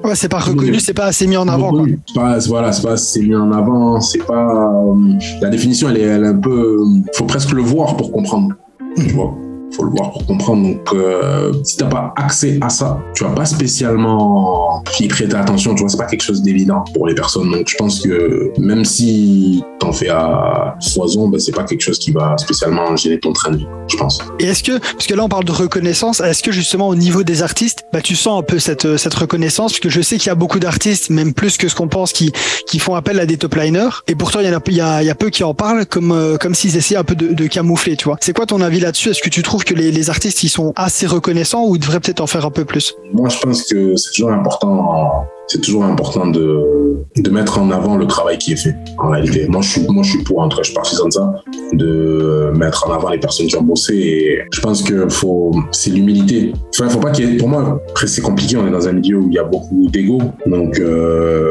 Ouais, 0.04 0.14
c'est 0.14 0.28
pas 0.28 0.38
reconnu, 0.38 0.78
c'est 0.80 0.94
pas 0.94 1.06
assez 1.06 1.26
mis 1.26 1.36
en 1.36 1.48
avant. 1.48 1.70
Quoi. 1.70 1.86
pas, 2.14 2.38
voilà, 2.48 2.72
c'est 2.72 2.82
pas, 2.86 2.96
c'est 2.96 3.20
mis 3.20 3.34
en 3.36 3.52
avant, 3.52 4.00
c'est 4.00 4.24
pas. 4.24 4.72
euh, 4.86 4.94
la 5.40 5.48
définition, 5.50 5.88
elle 5.90 5.98
est, 5.98 6.02
elle 6.02 6.24
est 6.24 6.28
un 6.28 6.38
peu. 6.38 6.78
Faut 7.14 7.24
presque 7.24 7.52
le 7.52 7.62
voir 7.62 7.96
pour 7.96 8.12
comprendre. 8.12 8.54
Tu 8.96 9.10
vois, 9.10 9.34
faut 9.72 9.84
le 9.84 9.90
voir 9.90 10.12
pour 10.12 10.26
comprendre. 10.26 10.62
Donc, 10.68 10.80
euh, 10.94 11.52
si 11.64 11.76
t'as 11.76 11.86
pas 11.86 12.12
accès 12.16 12.58
à 12.60 12.68
ça, 12.68 12.98
tu 13.14 13.24
vas 13.24 13.30
pas 13.30 13.44
spécialement 13.44 14.82
y 15.00 15.08
prêter 15.08 15.36
attention. 15.36 15.74
Tu 15.74 15.80
vois, 15.82 15.88
c'est 15.88 15.98
pas 15.98 16.06
quelque 16.06 16.22
chose 16.24 16.42
d'évident 16.42 16.84
pour 16.94 17.06
les 17.06 17.14
personnes. 17.14 17.50
Donc, 17.50 17.68
je 17.68 17.76
pense 17.76 18.00
que 18.00 18.52
même 18.58 18.84
si 18.84 19.62
t'en 19.78 19.92
fais 19.92 20.08
à 20.08 20.76
foison, 20.92 21.28
ben, 21.28 21.38
c'est 21.40 21.52
pas 21.52 21.64
quelque 21.64 21.80
chose 21.80 21.98
qui 21.98 22.12
va 22.12 22.36
spécialement 22.38 22.96
gêner 22.96 23.18
ton 23.18 23.32
train 23.32 23.50
de 23.50 23.58
vie. 23.58 23.66
Je 23.88 23.96
pense. 23.96 24.18
Et 24.38 24.44
est-ce 24.44 24.62
que, 24.62 24.78
parce 24.78 25.06
que 25.06 25.14
là 25.14 25.24
on 25.24 25.28
parle 25.28 25.44
de 25.44 25.52
reconnaissance, 25.52 26.20
est-ce 26.20 26.42
que 26.42 26.52
justement 26.52 26.88
au 26.88 26.94
niveau 26.94 27.22
des 27.22 27.42
artistes, 27.42 27.84
bah 27.92 28.00
tu 28.00 28.16
sens 28.16 28.38
un 28.38 28.42
peu 28.42 28.58
cette 28.58 28.84
euh, 28.84 28.96
cette 28.96 29.14
reconnaissance, 29.14 29.72
parce 29.72 29.80
que 29.80 29.88
je 29.88 30.00
sais 30.00 30.18
qu'il 30.18 30.28
y 30.28 30.30
a 30.30 30.34
beaucoup 30.34 30.58
d'artistes, 30.58 31.10
même 31.10 31.32
plus 31.32 31.56
que 31.56 31.68
ce 31.68 31.74
qu'on 31.74 31.88
pense, 31.88 32.12
qui 32.12 32.32
qui 32.66 32.78
font 32.78 32.94
appel 32.94 33.18
à 33.20 33.26
des 33.26 33.36
top 33.38 33.54
liners, 33.54 34.02
et 34.06 34.14
pourtant 34.14 34.40
il 34.40 34.46
y 34.46 34.50
en 34.50 34.56
a 34.56 34.60
il 34.66 34.74
y 34.74 34.80
a, 34.80 35.02
il 35.02 35.06
y 35.06 35.10
a 35.10 35.14
peu 35.14 35.30
qui 35.30 35.44
en 35.44 35.54
parlent 35.54 35.86
comme 35.86 36.12
euh, 36.12 36.36
comme 36.36 36.54
s'ils 36.54 36.76
essayaient 36.76 37.00
un 37.00 37.04
peu 37.04 37.14
de, 37.14 37.32
de 37.32 37.46
camoufler, 37.46 37.96
tu 37.96 38.04
vois. 38.04 38.16
C'est 38.20 38.34
quoi 38.34 38.46
ton 38.46 38.60
avis 38.60 38.80
là-dessus? 38.80 39.10
Est-ce 39.10 39.22
que 39.22 39.30
tu 39.30 39.42
trouves 39.42 39.64
que 39.64 39.74
les, 39.74 39.90
les 39.90 40.10
artistes 40.10 40.42
ils 40.42 40.48
sont 40.48 40.72
assez 40.76 41.06
reconnaissants 41.06 41.64
ou 41.64 41.76
ils 41.76 41.80
devraient 41.80 42.00
peut-être 42.00 42.20
en 42.20 42.26
faire 42.26 42.44
un 42.44 42.50
peu 42.50 42.64
plus? 42.64 42.94
Moi, 43.12 43.28
je 43.28 43.38
pense 43.38 43.62
que 43.64 43.96
c'est 43.96 44.10
toujours 44.10 44.32
important. 44.32 45.26
C'est 45.50 45.62
toujours 45.62 45.84
important 45.84 46.26
de, 46.26 46.98
de 47.16 47.30
mettre 47.30 47.58
en 47.58 47.70
avant 47.70 47.96
le 47.96 48.06
travail 48.06 48.36
qui 48.36 48.52
est 48.52 48.56
fait. 48.56 48.74
En 48.98 49.08
réalité, 49.08 49.46
moi, 49.48 49.62
je 49.62 49.70
suis, 49.70 49.86
moi, 49.88 50.02
je 50.02 50.10
suis 50.10 50.22
pour. 50.22 50.40
En 50.40 50.50
je 50.50 50.62
suis 50.62 50.74
partisan 50.74 51.06
de 51.06 51.12
ça, 51.12 51.34
de 51.72 52.52
mettre 52.54 52.86
en 52.86 52.92
avant 52.92 53.08
les 53.08 53.18
personnes 53.18 53.46
qui 53.46 53.56
ont 53.56 53.62
bossé. 53.62 53.94
Et 53.96 54.38
je 54.52 54.60
pense 54.60 54.82
que 54.82 55.08
faut, 55.08 55.52
c'est 55.72 55.88
l'humilité. 55.90 56.52
Enfin, 56.78 56.90
faut 56.90 57.00
pas 57.00 57.10
qu'il 57.12 57.30
y 57.30 57.34
ait. 57.34 57.36
Pour 57.38 57.48
moi, 57.48 57.80
après, 57.88 58.06
c'est 58.06 58.20
compliqué. 58.20 58.58
On 58.58 58.66
est 58.66 58.70
dans 58.70 58.86
un 58.88 58.92
milieu 58.92 59.16
où 59.16 59.28
il 59.28 59.34
y 59.34 59.38
a 59.38 59.44
beaucoup 59.44 59.88
d'ego. 59.90 60.18
Donc, 60.46 60.78
euh, 60.80 61.50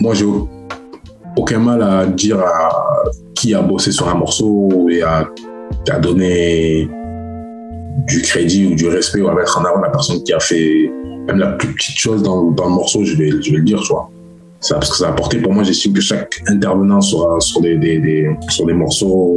moi, 0.00 0.12
j'ai 0.12 0.26
au- 0.26 0.46
aucun 1.38 1.58
mal 1.58 1.82
à 1.82 2.04
dire 2.04 2.38
à 2.38 2.68
qui 3.34 3.54
a 3.54 3.62
bossé 3.62 3.92
sur 3.92 4.08
un 4.10 4.14
morceau 4.14 4.88
et 4.90 5.00
à, 5.02 5.26
à 5.90 5.98
donner 5.98 6.86
du 8.08 8.20
crédit 8.20 8.66
ou 8.66 8.74
du 8.74 8.88
respect 8.88 9.22
ou 9.22 9.28
à 9.28 9.34
mettre 9.34 9.58
en 9.58 9.64
avant 9.64 9.80
la 9.80 9.88
personne 9.90 10.22
qui 10.22 10.32
a 10.34 10.40
fait 10.40 10.90
même 11.26 11.38
la 11.38 11.52
plus 11.52 11.68
petite 11.74 11.96
chose 11.96 12.22
dans, 12.22 12.50
dans 12.50 12.64
le 12.68 12.74
morceau, 12.74 13.04
je 13.04 13.16
vais, 13.16 13.30
je 13.30 13.50
vais 13.50 13.58
le 13.58 13.64
dire, 13.64 13.80
tu 13.80 13.92
vois. 13.92 14.08
Ça, 14.60 14.76
parce 14.76 14.90
que 14.90 14.96
ça 14.96 15.08
a 15.08 15.10
apporté, 15.10 15.38
pour 15.38 15.52
moi, 15.52 15.64
j'estime 15.64 15.92
que 15.92 16.00
chaque 16.00 16.40
intervenant 16.46 17.00
sur, 17.00 17.40
sur, 17.42 17.60
des, 17.60 17.76
des, 17.76 17.98
des- 17.98 18.30
sur 18.48 18.64
des 18.66 18.72
morceaux, 18.74 19.34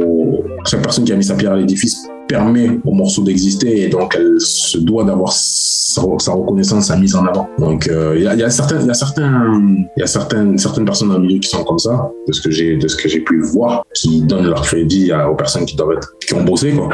chaque 0.66 0.82
personne 0.82 1.04
qui 1.04 1.12
a 1.12 1.16
mis 1.16 1.24
sa 1.24 1.34
pierre 1.34 1.52
à 1.52 1.56
l'édifice 1.56 2.06
permet 2.28 2.70
au 2.84 2.92
morceau 2.92 3.22
d'exister 3.22 3.82
et 3.82 3.88
donc 3.88 4.14
elle 4.18 4.34
se 4.40 4.78
doit 4.78 5.04
d'avoir 5.04 5.32
sa, 5.32 6.02
sa 6.18 6.32
reconnaissance, 6.32 6.86
sa 6.86 6.96
mise 6.96 7.14
en 7.16 7.24
avant. 7.26 7.48
Donc 7.58 7.88
euh, 7.88 8.14
il 8.16 8.22
y, 8.24 8.26
a, 8.28 8.34
il 8.34 8.40
y 8.40 8.42
a 8.44 8.50
certains, 8.50 8.80
il 8.80 8.86
y 8.86 8.90
a 8.90 8.94
certains, 8.94 9.60
il 9.96 10.00
y 10.00 10.02
a 10.02 10.06
certaines, 10.08 10.58
certaines 10.58 10.84
personnes 10.84 11.08
dans 11.08 11.18
le 11.18 11.22
milieu 11.26 11.38
qui 11.40 11.48
sont 11.48 11.62
comme 11.64 11.78
ça, 11.78 12.10
de 12.26 12.32
ce 12.32 12.40
que 12.40 12.50
j'ai, 12.50 12.76
de 12.76 12.86
ce 12.88 12.96
que 12.96 13.08
j'ai 13.08 13.20
pu 13.20 13.40
voir, 13.42 13.84
qui 13.94 14.22
donnent 14.22 14.46
leur 14.48 14.62
crédit 14.62 15.10
à- 15.12 15.28
aux 15.30 15.34
personnes 15.36 15.64
qui 15.66 15.76
doivent 15.76 15.96
être, 15.96 16.14
qui 16.26 16.34
ont 16.34 16.42
bossé 16.44 16.72
quoi. 16.72 16.88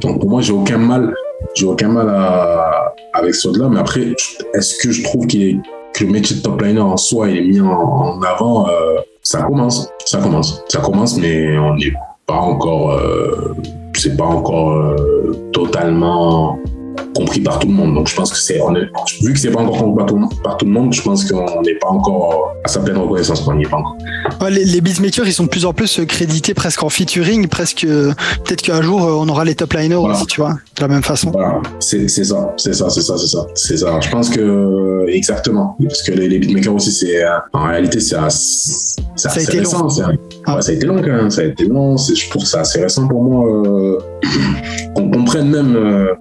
Donc 0.00 0.20
pour 0.20 0.30
moi, 0.30 0.40
j'ai 0.42 0.52
aucun 0.54 0.78
mal, 0.78 1.14
j'ai 1.54 1.66
aucun 1.66 1.88
mal 1.88 2.08
à, 2.08 2.94
avec 3.14 3.34
là 3.56 3.68
mais 3.70 3.80
après, 3.80 4.14
est-ce 4.54 4.82
que 4.82 4.90
je 4.90 5.02
trouve 5.02 5.26
que 5.26 6.04
le 6.04 6.10
métier 6.10 6.36
de 6.36 6.42
top 6.42 6.60
liner 6.62 6.80
en 6.80 6.96
soi 6.96 7.28
est 7.30 7.40
mis 7.40 7.60
en, 7.60 7.70
en 7.70 8.22
avant 8.22 8.68
euh, 8.68 8.98
Ça 9.22 9.42
commence, 9.42 9.90
ça 10.04 10.18
commence, 10.18 10.62
ça 10.68 10.80
commence, 10.80 11.18
mais 11.18 11.58
on 11.58 11.74
n'est 11.74 11.92
pas 12.26 12.36
encore, 12.36 12.92
euh, 12.92 13.54
c'est 13.94 14.16
pas 14.16 14.24
encore 14.24 14.72
euh, 14.72 15.50
totalement 15.52 16.58
compris 17.14 17.40
par 17.40 17.58
tout 17.58 17.66
le 17.68 17.74
monde. 17.74 17.94
Donc 17.94 18.08
je 18.08 18.14
pense 18.14 18.30
que 18.32 18.38
c'est, 18.38 18.60
vu 19.22 19.32
que 19.32 19.38
c'est 19.38 19.50
pas 19.50 19.60
encore 19.60 19.78
compris 19.78 19.96
par 19.98 20.06
tout, 20.06 20.14
le 20.14 20.20
monde- 20.20 20.42
par 20.42 20.56
tout 20.56 20.64
le 20.66 20.70
monde, 20.72 20.92
je 20.92 21.02
pense 21.02 21.24
qu'on 21.30 21.62
n'est 21.62 21.74
pas 21.74 21.88
encore 21.88 22.52
à 22.64 22.68
sa 22.68 22.80
pleine 22.80 22.96
reconnaissance. 22.98 23.46
On 23.46 23.54
n'y 23.54 23.64
est 23.64 23.68
pas 23.68 23.76
encore. 23.78 23.96
Ouais, 24.40 24.50
les, 24.50 24.64
les 24.64 24.80
beatmakers, 24.80 25.26
ils 25.26 25.32
sont 25.32 25.44
de 25.44 25.48
plus 25.48 25.64
en 25.66 25.72
plus 25.72 25.98
euh, 26.00 26.04
crédités 26.04 26.54
presque 26.54 26.82
en 26.82 26.88
featuring, 26.88 27.48
presque 27.48 27.84
euh, 27.84 28.12
peut-être 28.44 28.62
qu'un 28.62 28.82
jour 28.82 29.02
euh, 29.04 29.12
on 29.12 29.28
aura 29.28 29.44
les 29.44 29.54
top 29.54 29.72
liners 29.74 29.94
Voilà. 29.96 30.14
aussi, 30.16 30.26
tu 30.26 30.40
vois, 30.40 30.52
de 30.76 30.80
la 30.80 30.88
même 30.88 31.02
façon. 31.02 31.30
Voilà, 31.30 31.60
c'est 31.80 32.08
ça, 32.08 32.52
c'est 32.56 32.74
ça, 32.74 32.90
c'est 32.90 33.02
ça, 33.02 33.16
c'est 33.18 33.26
ça, 33.26 33.46
c'est 33.54 33.76
ça. 33.78 34.00
Je 34.00 34.08
pense 34.10 34.28
que 34.30 35.06
exactement, 35.08 35.76
parce 35.82 36.02
que 36.02 36.12
les, 36.12 36.28
les 36.28 36.38
beatmakers 36.38 36.74
aussi, 36.74 36.92
c'est 36.92 37.22
en 37.52 37.66
réalité 37.68 38.00
c'est 38.00 38.16
Ça 39.16 39.30
a 39.30 39.40
été 39.40 39.60
long. 39.60 39.88
Ah. 40.46 40.56
ouais, 40.56 40.62
ça 40.62 40.72
a 40.72 40.74
été 40.74 40.86
long 40.86 40.96
quand 40.96 41.06
même, 41.08 41.30
ça 41.30 41.42
a 41.42 41.44
été 41.44 41.64
long. 41.64 41.96
Je 41.96 42.30
trouve 42.30 42.44
c'est 42.44 42.58
assez 42.58 42.80
récent 42.80 43.06
pour 43.06 43.22
moi 43.22 43.46
euh, 43.66 43.98
qu'on 44.94 45.10
comprenne 45.10 45.50
même. 45.50 45.76
euh, 45.76 46.14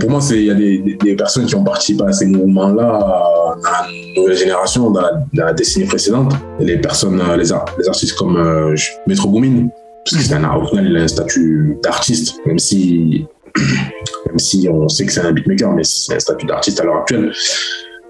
pour 0.00 0.10
moi, 0.10 0.20
il 0.30 0.44
y 0.44 0.50
a 0.50 0.54
des, 0.54 1.16
personnes 1.16 1.46
qui 1.46 1.54
ont 1.54 1.64
participé 1.64 2.04
à 2.04 2.12
ces 2.12 2.26
mouvements-là 2.26 2.96
euh, 2.96 3.62
dans 3.62 3.70
la 3.70 3.86
nouvelle 4.16 4.36
génération, 4.36 4.90
dans 4.90 5.02
la, 5.32 5.52
décennie 5.52 5.86
précédente. 5.86 6.32
Et 6.60 6.64
les 6.64 6.78
personnes, 6.78 7.20
euh, 7.20 7.36
les, 7.36 7.52
ar- 7.52 7.66
les 7.78 7.88
artistes 7.88 8.16
comme 8.16 8.74
Metro 9.06 9.28
Boomin, 9.28 9.68
parce 10.04 10.16
que 10.16 10.28
c'est 10.28 10.34
un 10.34 10.54
au 10.54 10.66
final, 10.66 10.86
il 10.86 10.96
a 10.96 11.02
un 11.02 11.08
statut 11.08 11.78
d'artiste, 11.82 12.36
même 12.46 12.58
si 12.58 13.26
même 14.26 14.38
si 14.38 14.68
on 14.70 14.88
sait 14.88 15.06
que 15.06 15.12
c'est 15.12 15.20
un 15.20 15.32
beatmaker, 15.32 15.72
mais 15.72 15.84
c'est 15.84 16.14
un 16.16 16.18
statut 16.18 16.46
d'artiste 16.46 16.80
à 16.80 16.84
l'heure 16.84 16.98
actuelle. 16.98 17.32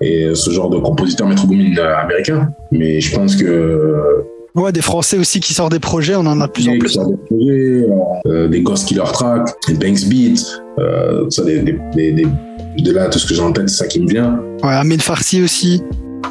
Et 0.01 0.35
ce 0.35 0.51
genre 0.51 0.71
de 0.71 0.79
compositeur 0.79 1.29
euh, 1.29 1.95
américain. 1.97 2.49
Mais 2.73 3.01
je 3.01 3.15
pense 3.15 3.37
que 3.37 4.25
Ouais, 4.57 4.71
des 4.71 4.83
Français 4.83 5.19
aussi 5.19 5.41
qui 5.41 5.53
sortent 5.53 5.73
des 5.73 5.81
projets, 5.81 6.15
on 6.15 6.21
en 6.21 6.41
a 6.41 6.47
de 6.47 6.53
plus 6.53 6.69
en 6.69 6.79
plus. 6.79 6.97
des 6.97 7.17
projets, 7.29 7.87
euh, 8.27 8.47
des 8.47 8.63
Ghost 8.63 8.87
Killer 8.87 9.03
Track, 9.13 9.49
des 9.67 9.75
Banks 9.75 10.05
Beat, 10.09 10.47
euh, 10.79 11.29
ça, 11.29 11.43
des, 11.43 11.59
des, 11.61 11.73
des, 11.97 12.25
de 12.81 12.93
là, 12.93 13.09
tout 13.09 13.19
ce 13.19 13.27
que 13.27 13.35
j'ai 13.35 13.41
en 13.43 13.51
tête, 13.51 13.69
c'est 13.69 13.79
ça 13.79 13.87
qui 13.89 14.01
me 14.01 14.09
vient. 14.09 14.41
Ouais, 14.63 14.75
Amin 14.75 14.99
Farsi 14.99 15.43
aussi. 15.43 15.83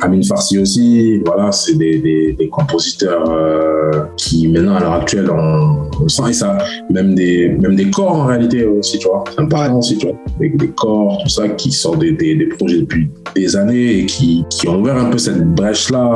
Amin 0.01 0.21
Farsi 0.23 0.57
aussi, 0.57 1.21
voilà, 1.25 1.51
c'est 1.51 1.75
des, 1.77 1.99
des, 1.99 2.33
des 2.33 2.47
compositeurs 2.47 3.29
euh, 3.29 4.05
qui 4.17 4.47
maintenant 4.47 4.75
à 4.75 4.79
l'heure 4.79 4.93
actuelle 4.93 5.29
on, 5.29 5.89
on 6.01 6.07
sent 6.09 6.23
et 6.29 6.33
ça, 6.33 6.57
même 6.89 7.13
des 7.15 7.49
même 7.49 7.75
des 7.75 7.89
corps 7.91 8.11
en 8.15 8.25
réalité 8.25 8.65
aussi, 8.65 8.97
tu 8.99 9.07
vois, 9.07 9.23
c'est 9.29 9.39
important 9.41 9.77
aussi, 9.77 9.97
tu 9.97 10.07
vois, 10.07 10.15
des, 10.39 10.49
des 10.49 10.69
corps, 10.69 11.19
tout 11.21 11.29
ça 11.29 11.47
qui 11.49 11.71
sortent 11.71 11.99
des, 11.99 12.11
des, 12.11 12.35
des 12.35 12.47
projets 12.47 12.79
depuis 12.79 13.07
des 13.35 13.55
années 13.55 13.99
et 13.99 14.05
qui, 14.05 14.43
qui 14.49 14.67
ont 14.67 14.81
ouvert 14.81 14.97
un 14.97 15.09
peu 15.09 15.17
cette 15.19 15.43
brèche 15.55 15.89
là 15.91 16.09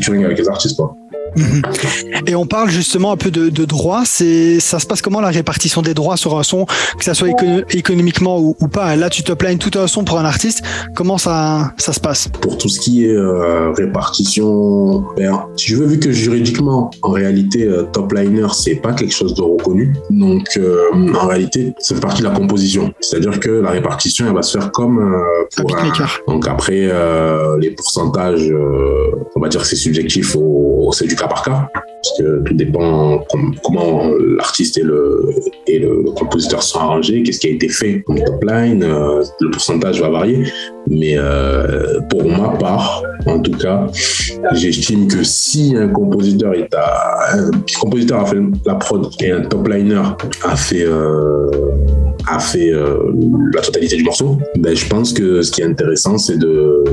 de, 0.00 0.34
de 0.34 1.15
Et 2.26 2.34
on 2.34 2.46
parle 2.46 2.70
justement 2.70 3.12
un 3.12 3.16
peu 3.16 3.30
de, 3.30 3.48
de 3.48 3.64
droits. 3.64 4.02
C'est, 4.04 4.60
ça 4.60 4.78
se 4.78 4.86
passe 4.86 5.02
comment 5.02 5.20
la 5.20 5.28
répartition 5.28 5.82
des 5.82 5.94
droits 5.94 6.16
sur 6.16 6.38
un 6.38 6.42
son, 6.42 6.66
que 6.98 7.04
ça 7.04 7.14
soit 7.14 7.28
éco- 7.28 7.64
économiquement 7.70 8.38
ou, 8.40 8.56
ou 8.60 8.68
pas? 8.68 8.96
Là, 8.96 9.10
tu 9.10 9.22
te 9.22 9.32
plains 9.32 9.56
tout 9.56 9.78
un 9.78 9.86
son 9.86 10.04
pour 10.04 10.18
un 10.18 10.24
artiste. 10.24 10.62
Comment 10.94 11.18
ça, 11.18 11.72
ça 11.76 11.92
se 11.92 12.00
passe? 12.00 12.28
Pour 12.40 12.58
tout 12.58 12.68
ce 12.68 12.80
qui 12.80 13.04
est 13.04 13.14
euh, 13.14 13.72
répartition. 13.72 15.04
Ben, 15.16 15.44
si 15.56 15.68
je 15.68 15.76
veux, 15.76 15.86
vu 15.86 15.98
que 15.98 16.10
juridiquement, 16.12 16.90
en 17.02 17.10
réalité, 17.10 17.64
euh, 17.64 17.84
top 17.92 18.12
liner, 18.12 18.46
c'est 18.52 18.76
pas 18.76 18.92
quelque 18.92 19.14
chose 19.14 19.34
de 19.34 19.42
reconnu. 19.42 19.94
Donc, 20.10 20.48
euh, 20.56 20.90
en 21.14 21.26
réalité, 21.26 21.74
ça 21.78 21.94
fait 21.94 22.00
partie 22.00 22.22
de 22.22 22.28
la 22.28 22.34
composition. 22.34 22.92
C'est-à-dire 23.00 23.38
que 23.40 23.50
la 23.50 23.70
répartition, 23.70 24.26
elle 24.26 24.34
va 24.34 24.42
se 24.42 24.58
faire 24.58 24.72
comme 24.72 24.98
euh, 24.98 25.46
pour 25.56 25.76
un. 25.76 25.86
Donc 26.26 26.48
après, 26.48 26.90
les 27.60 27.70
pourcentages, 27.70 28.52
on 29.34 29.40
va 29.40 29.48
dire 29.48 29.60
que 29.60 29.66
c'est 29.66 29.76
subjectif, 29.76 30.36
au, 30.36 30.90
c'est 30.92 31.06
du 31.06 31.16
par 31.28 31.42
cas. 31.42 31.68
Parce 31.74 32.18
que 32.18 32.42
tout 32.44 32.54
dépend 32.54 33.18
com- 33.30 33.54
comment 33.64 34.08
l'artiste 34.38 34.78
et 34.78 34.82
le, 34.82 35.28
et 35.66 35.78
le 35.80 36.04
compositeur 36.12 36.62
sont 36.62 36.78
arrangés, 36.78 37.22
qu'est-ce 37.22 37.40
qui 37.40 37.48
a 37.48 37.50
été 37.50 37.68
fait 37.68 38.02
comme 38.02 38.18
top 38.22 38.44
line, 38.44 38.84
euh, 38.84 39.24
le 39.40 39.50
pourcentage 39.50 40.00
va 40.00 40.08
varier. 40.10 40.44
Mais 40.88 41.14
euh, 41.18 41.98
pour 42.08 42.24
ma 42.24 42.50
part, 42.50 43.02
en 43.26 43.40
tout 43.40 43.56
cas, 43.58 43.88
j'estime 44.52 45.08
que 45.08 45.24
si 45.24 45.74
un 45.76 45.88
compositeur 45.88 46.54
est 46.54 46.72
à, 46.74 47.36
un 47.36 47.50
compositeur 47.80 48.20
a 48.20 48.26
fait 48.26 48.38
la 48.64 48.74
prod 48.76 49.08
et 49.20 49.32
un 49.32 49.40
top 49.40 49.66
liner 49.66 50.02
a 50.44 50.54
fait 50.54 50.84
euh, 50.84 51.50
a 52.28 52.38
fait 52.38 52.70
la 53.52 53.60
totalité 53.62 53.96
du 53.96 54.04
morceau, 54.04 54.38
ben 54.58 54.74
je 54.76 54.86
pense 54.88 55.12
que 55.12 55.42
ce 55.42 55.50
qui 55.50 55.62
est 55.62 55.64
intéressant, 55.64 56.18
c'est 56.18 56.38
de 56.38 56.84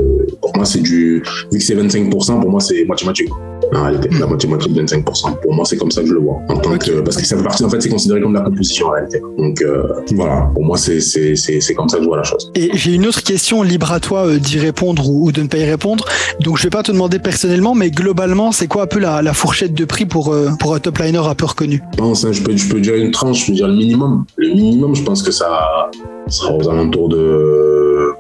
moi, 0.56 0.66
c'est 0.66 0.82
du. 0.82 1.24
Vu 1.52 1.58
que 1.58 1.64
c'est 1.64 1.76
25%, 1.76 2.42
pour 2.42 2.50
moi, 2.50 2.60
c'est 2.60 2.86
moitié-moitié. 2.86 3.28
En 3.74 3.84
réalité, 3.84 4.10
la 4.20 4.28
moitié-moitié 4.28 4.72
de 4.72 4.82
25%. 4.82 5.42
Pour 5.42 5.54
moi, 5.54 5.66
c'est 5.66 5.78
comme 5.78 5.90
ça 5.90 6.02
que 6.02 6.08
je 6.08 6.14
le 6.14 6.20
vois. 6.20 6.40
En 6.50 6.58
tant 6.58 6.78
que, 6.78 7.02
parce 7.02 7.18
que 7.18 7.26
ça 7.26 7.38
fait 7.38 7.44
partie, 7.44 7.64
en 7.64 7.70
fait, 7.70 7.82
c'est 7.82 7.90
considéré 7.90 8.22
comme 8.22 8.34
de 8.34 8.38
la 8.38 8.44
composition 8.44 8.88
en 8.88 8.92
réalité. 8.92 9.20
Donc, 9.38 9.62
euh, 9.62 9.84
voilà. 10.12 10.52
Pour 10.54 10.64
moi, 10.64 10.78
c'est, 10.78 11.00
c'est, 11.00 11.36
c'est, 11.36 11.60
c'est 11.60 11.74
comme 11.74 11.90
ça 11.90 11.98
que 11.98 12.04
je 12.04 12.08
vois 12.08 12.18
la 12.18 12.24
chose. 12.24 12.52
Et 12.56 12.70
j'ai 12.74 12.94
une 12.94 13.08
autre 13.08 13.24
question, 13.24 13.64
libre 13.64 13.92
à 13.92 14.00
toi 14.00 14.28
euh, 14.28 14.38
d'y 14.38 14.60
répondre 14.60 15.10
ou, 15.10 15.28
ou 15.28 15.32
de 15.32 15.42
ne 15.42 15.48
pas 15.48 15.58
y 15.58 15.66
répondre. 15.66 16.06
Donc, 16.42 16.58
je 16.58 16.64
vais 16.64 16.70
pas 16.70 16.84
te 16.84 16.92
demander 16.92 17.18
personnellement, 17.18 17.74
mais 17.74 17.90
globalement, 17.90 18.52
c'est 18.52 18.68
quoi 18.68 18.84
un 18.84 18.88
peu 18.88 19.00
la, 19.00 19.22
la 19.22 19.34
fourchette 19.34 19.74
de 19.74 19.86
prix 19.86 20.06
pour, 20.06 20.32
euh, 20.34 20.50
pour 20.60 20.76
un 20.76 20.80
top 20.80 21.00
liner 21.00 21.18
un 21.26 21.36
peu 21.36 21.46
reconnu? 21.46 21.82
Je 21.94 21.98
pense, 21.98 22.26
hein, 22.26 22.32
je, 22.32 22.44
peux, 22.44 22.56
je 22.56 22.70
peux 22.70 22.80
dire 22.80 22.96
une 22.96 23.12
tranche, 23.12 23.42
je 23.42 23.48
peux 23.48 23.54
dire 23.54 23.68
le 23.68 23.76
minimum. 23.76 24.26
Le 24.36 24.50
minimum, 24.50 24.94
je 24.96 25.04
pense 25.04 25.24
que 25.24 25.32
ça 25.32 25.90
sera 26.28 26.54
aux 26.54 26.70
alentours 26.70 27.10
de 27.10 28.12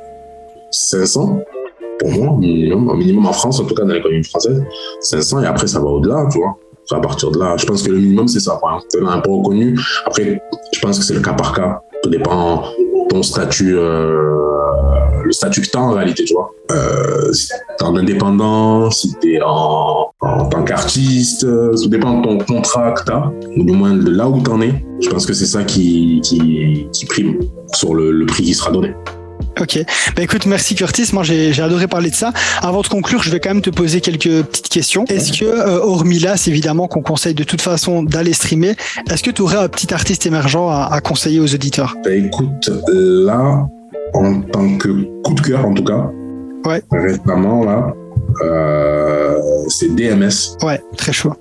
500 0.71 1.39
pour 2.03 2.11
moi, 2.11 2.37
minimum, 2.37 2.97
minimum 2.97 3.25
en 3.27 3.33
France, 3.33 3.59
en 3.59 3.65
tout 3.65 3.75
cas 3.75 3.83
dans 3.83 3.93
les 3.93 4.01
communes 4.01 4.23
françaises, 4.23 4.61
500 5.01 5.43
et 5.43 5.45
après 5.45 5.67
ça 5.67 5.79
va 5.79 5.85
au-delà, 5.85 6.27
tu 6.31 6.39
vois. 6.39 6.57
À 6.91 6.99
partir 6.99 7.31
de 7.31 7.39
là, 7.39 7.55
je 7.57 7.65
pense 7.65 7.81
que 7.81 7.91
le 7.91 7.97
minimum 7.97 8.27
c'est 8.27 8.41
ça. 8.41 8.59
C'est 8.89 9.01
un 9.01 9.19
peu 9.19 9.31
reconnu. 9.31 9.79
Après, 10.05 10.41
je 10.73 10.79
pense 10.81 10.99
que 10.99 11.05
c'est 11.05 11.13
le 11.13 11.21
cas 11.21 11.33
par 11.33 11.53
cas. 11.53 11.81
Tout 12.03 12.09
dépend 12.09 12.63
ton 13.09 13.23
statut, 13.23 13.77
euh, 13.77 15.23
le 15.23 15.31
statut 15.31 15.61
que 15.61 15.69
tu 15.69 15.77
as 15.77 15.81
en 15.81 15.91
réalité, 15.93 16.25
tu 16.25 16.33
vois. 16.33 16.51
Euh, 16.71 17.31
si 17.31 17.47
t'es 17.47 17.85
en 17.85 17.95
indépendant, 17.95 18.91
si 18.91 19.13
t'es 19.21 19.39
en, 19.41 20.11
en 20.21 20.45
tant 20.49 20.63
qu'artiste, 20.63 21.45
euh, 21.45 21.73
tout 21.81 21.87
dépend 21.87 22.19
de 22.19 22.27
ton 22.27 22.37
contrat 22.39 22.91
que 22.91 23.03
t'as, 23.05 23.31
ou 23.55 23.63
du 23.63 23.71
moins 23.71 23.93
de 23.93 24.09
là 24.09 24.27
où 24.27 24.41
t'en 24.41 24.61
es. 24.61 24.83
Je 24.99 25.09
pense 25.09 25.25
que 25.25 25.33
c'est 25.33 25.45
ça 25.45 25.63
qui, 25.63 26.19
qui, 26.21 26.87
qui 26.91 27.05
prime 27.05 27.39
sur 27.73 27.95
le, 27.95 28.11
le 28.11 28.25
prix 28.25 28.43
qui 28.43 28.53
sera 28.53 28.71
donné. 28.71 28.93
Ok. 29.61 29.79
Bah 30.15 30.23
écoute, 30.23 30.45
merci 30.45 30.75
Curtis. 30.75 31.09
Moi, 31.13 31.23
j'ai 31.23 31.59
adoré 31.61 31.87
parler 31.87 32.09
de 32.09 32.15
ça. 32.15 32.31
Avant 32.61 32.81
de 32.81 32.87
conclure, 32.87 33.21
je 33.23 33.29
vais 33.29 33.39
quand 33.39 33.49
même 33.51 33.61
te 33.61 33.69
poser 33.69 34.01
quelques 34.01 34.43
petites 34.43 34.69
questions. 34.69 35.05
Est-ce 35.09 35.31
que, 35.39 35.45
euh, 35.45 35.79
hormis 35.79 36.19
là, 36.19 36.37
c'est 36.37 36.49
évidemment 36.51 36.87
qu'on 36.87 37.01
conseille 37.01 37.33
de 37.35 37.43
toute 37.43 37.61
façon 37.61 38.03
d'aller 38.03 38.33
streamer, 38.33 38.75
est-ce 39.11 39.21
que 39.23 39.31
tu 39.31 39.41
aurais 39.43 39.57
un 39.57 39.67
petit 39.67 39.93
artiste 39.93 40.25
émergent 40.25 40.69
à, 40.69 40.87
à 40.91 41.01
conseiller 41.01 41.39
aux 41.39 41.53
auditeurs? 41.53 41.95
Bah 42.03 42.11
écoute, 42.13 42.69
là, 42.87 43.67
en 44.15 44.41
tant 44.41 44.77
que 44.77 44.89
coup 45.23 45.33
de 45.35 45.41
cœur 45.41 45.65
en 45.65 45.73
tout 45.73 45.83
cas, 45.83 46.09
Ouais. 46.65 46.81
récemment 46.91 47.63
là, 47.63 47.93
euh, 48.43 49.22
c'est 49.67 49.93
DMS. 49.95 50.57
Ouais, 50.61 50.81
très 50.97 51.11
chaud. 51.13 51.33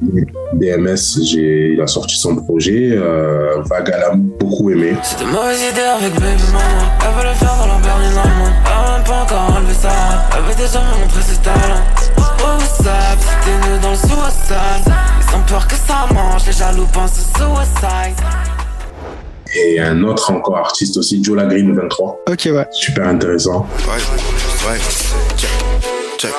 DMS, 0.55 1.17
il 1.17 1.81
a 1.81 1.87
sorti 1.87 2.17
son 2.17 2.37
projet, 2.37 2.91
euh, 2.93 3.63
Vagala, 3.69 4.13
beaucoup 4.15 4.71
aimé. 4.71 4.95
C'était 5.03 5.25
mauvaise 5.25 5.61
idée 5.71 5.81
avec 5.81 6.13
baby 6.15 6.43
maman 6.53 6.91
Elle 7.01 7.15
veut 7.17 7.29
le 7.29 7.35
faire 7.35 7.57
dans 7.59 7.67
la 7.67 7.79
berline 7.81 8.19
allemande 8.19 8.53
Elle 8.65 8.73
a 8.73 8.97
même 8.97 9.05
pas 9.05 9.23
encore 9.23 9.57
enlevé 9.57 9.75
sa 9.75 9.91
Elle 10.37 10.45
veut 10.45 10.55
déjà 10.55 10.81
me 10.81 11.01
montrer 11.01 11.23
ses 11.23 11.39
talents 11.43 11.85
Oh 12.19 12.45
WhatsApp, 12.45 13.19
t'es 13.45 13.71
né 13.71 13.79
dans 13.81 13.91
le 13.91 13.97
suicide 13.97 14.93
Ils 15.21 15.37
ont 15.37 15.43
peur 15.49 15.67
que 15.67 15.75
ça 15.75 16.07
mange, 16.13 16.47
les 16.47 16.53
jaloux 16.53 16.87
pensent 16.93 17.21
au 17.21 17.57
suicide 17.57 18.25
Et 19.55 19.81
un 19.81 20.03
autre 20.05 20.31
encore 20.33 20.59
artiste 20.59 20.97
aussi, 20.97 21.23
Joe 21.23 21.43
Green 21.47 21.75
23. 21.75 22.25
Ok, 22.31 22.49
ouais. 22.53 22.67
Super 22.73 23.09
intéressant. 23.09 23.67
Ouais, 23.87 24.71
ouais, 24.71 24.79
check, 25.37 25.51
check. 26.19 26.33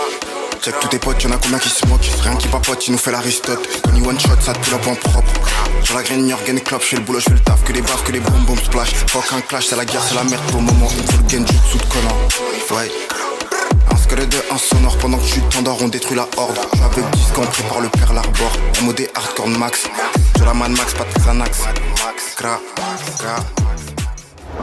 Check 0.63 0.80
tous 0.80 0.88
tes 0.88 0.99
potes, 0.99 1.21
y'en 1.21 1.32
a 1.32 1.38
combien 1.38 1.60
qui 1.60 1.67
se 1.67 1.86
moquent? 1.88 2.10
Rien 2.21 2.36
qui 2.38 2.47
papote, 2.47 2.88
il 2.88 2.91
nous 2.93 2.97
fait 2.97 3.12
l'aristote 3.12 3.67
Tony 3.84 3.99
one 4.08 4.17
shot, 4.17 4.39
ça 4.39 4.54
te 4.54 4.71
la 4.71 4.78
en 4.78 4.95
propre 4.95 5.34
Sur 5.84 5.97
la 5.97 6.04
graine, 6.04 6.26
Yorgen 6.26 6.58
club, 6.62 6.80
je 6.80 6.86
fais 6.86 6.95
le 6.95 7.02
boulot, 7.02 7.19
je 7.19 7.26
fais 7.26 7.32
le 7.32 7.39
taf 7.41 7.62
Que 7.65 7.73
des 7.73 7.82
baffes, 7.82 8.04
que 8.06 8.13
des 8.13 8.21
boum 8.21 8.45
boum 8.45 8.58
splash 8.58 8.93
Fuck 9.08 9.34
un 9.34 9.41
clash, 9.41 9.65
c'est 9.65 9.76
la 9.76 9.84
guerre, 9.84 10.02
c'est 10.02 10.15
la 10.15 10.23
merde 10.23 10.41
pour 10.47 10.62
le 10.62 10.67
moment 10.67 10.88
Il 10.97 11.04
faut 11.04 11.21
le 11.21 11.28
genjutsu 11.28 11.78
de 11.78 11.84
Conan 11.84 12.15
Ouais 12.71 12.89
un 13.91 13.97
squelette 13.97 14.30
de 14.30 14.38
un 14.54 14.58
sonore 14.58 14.97
pendant 14.99 15.17
que 15.17 15.26
tu 15.26 15.41
t'endors, 15.41 15.78
on 15.82 15.89
détruit 15.89 16.15
la 16.15 16.28
horde. 16.38 16.58
Avec 16.84 17.10
10 17.12 17.32
quand 17.36 17.41
on 17.41 17.45
prépare 17.47 17.82
le 17.82 17.89
Pearl 17.89 18.17
Harbor. 18.17 18.52
MOD 18.82 19.02
hardcore 19.13 19.47
max. 19.49 19.89
De 20.39 20.45
la 20.45 20.54
man 20.54 20.71
max, 20.71 20.93
pas 20.93 21.04
de 21.04 21.19
Xanax. 21.19 21.63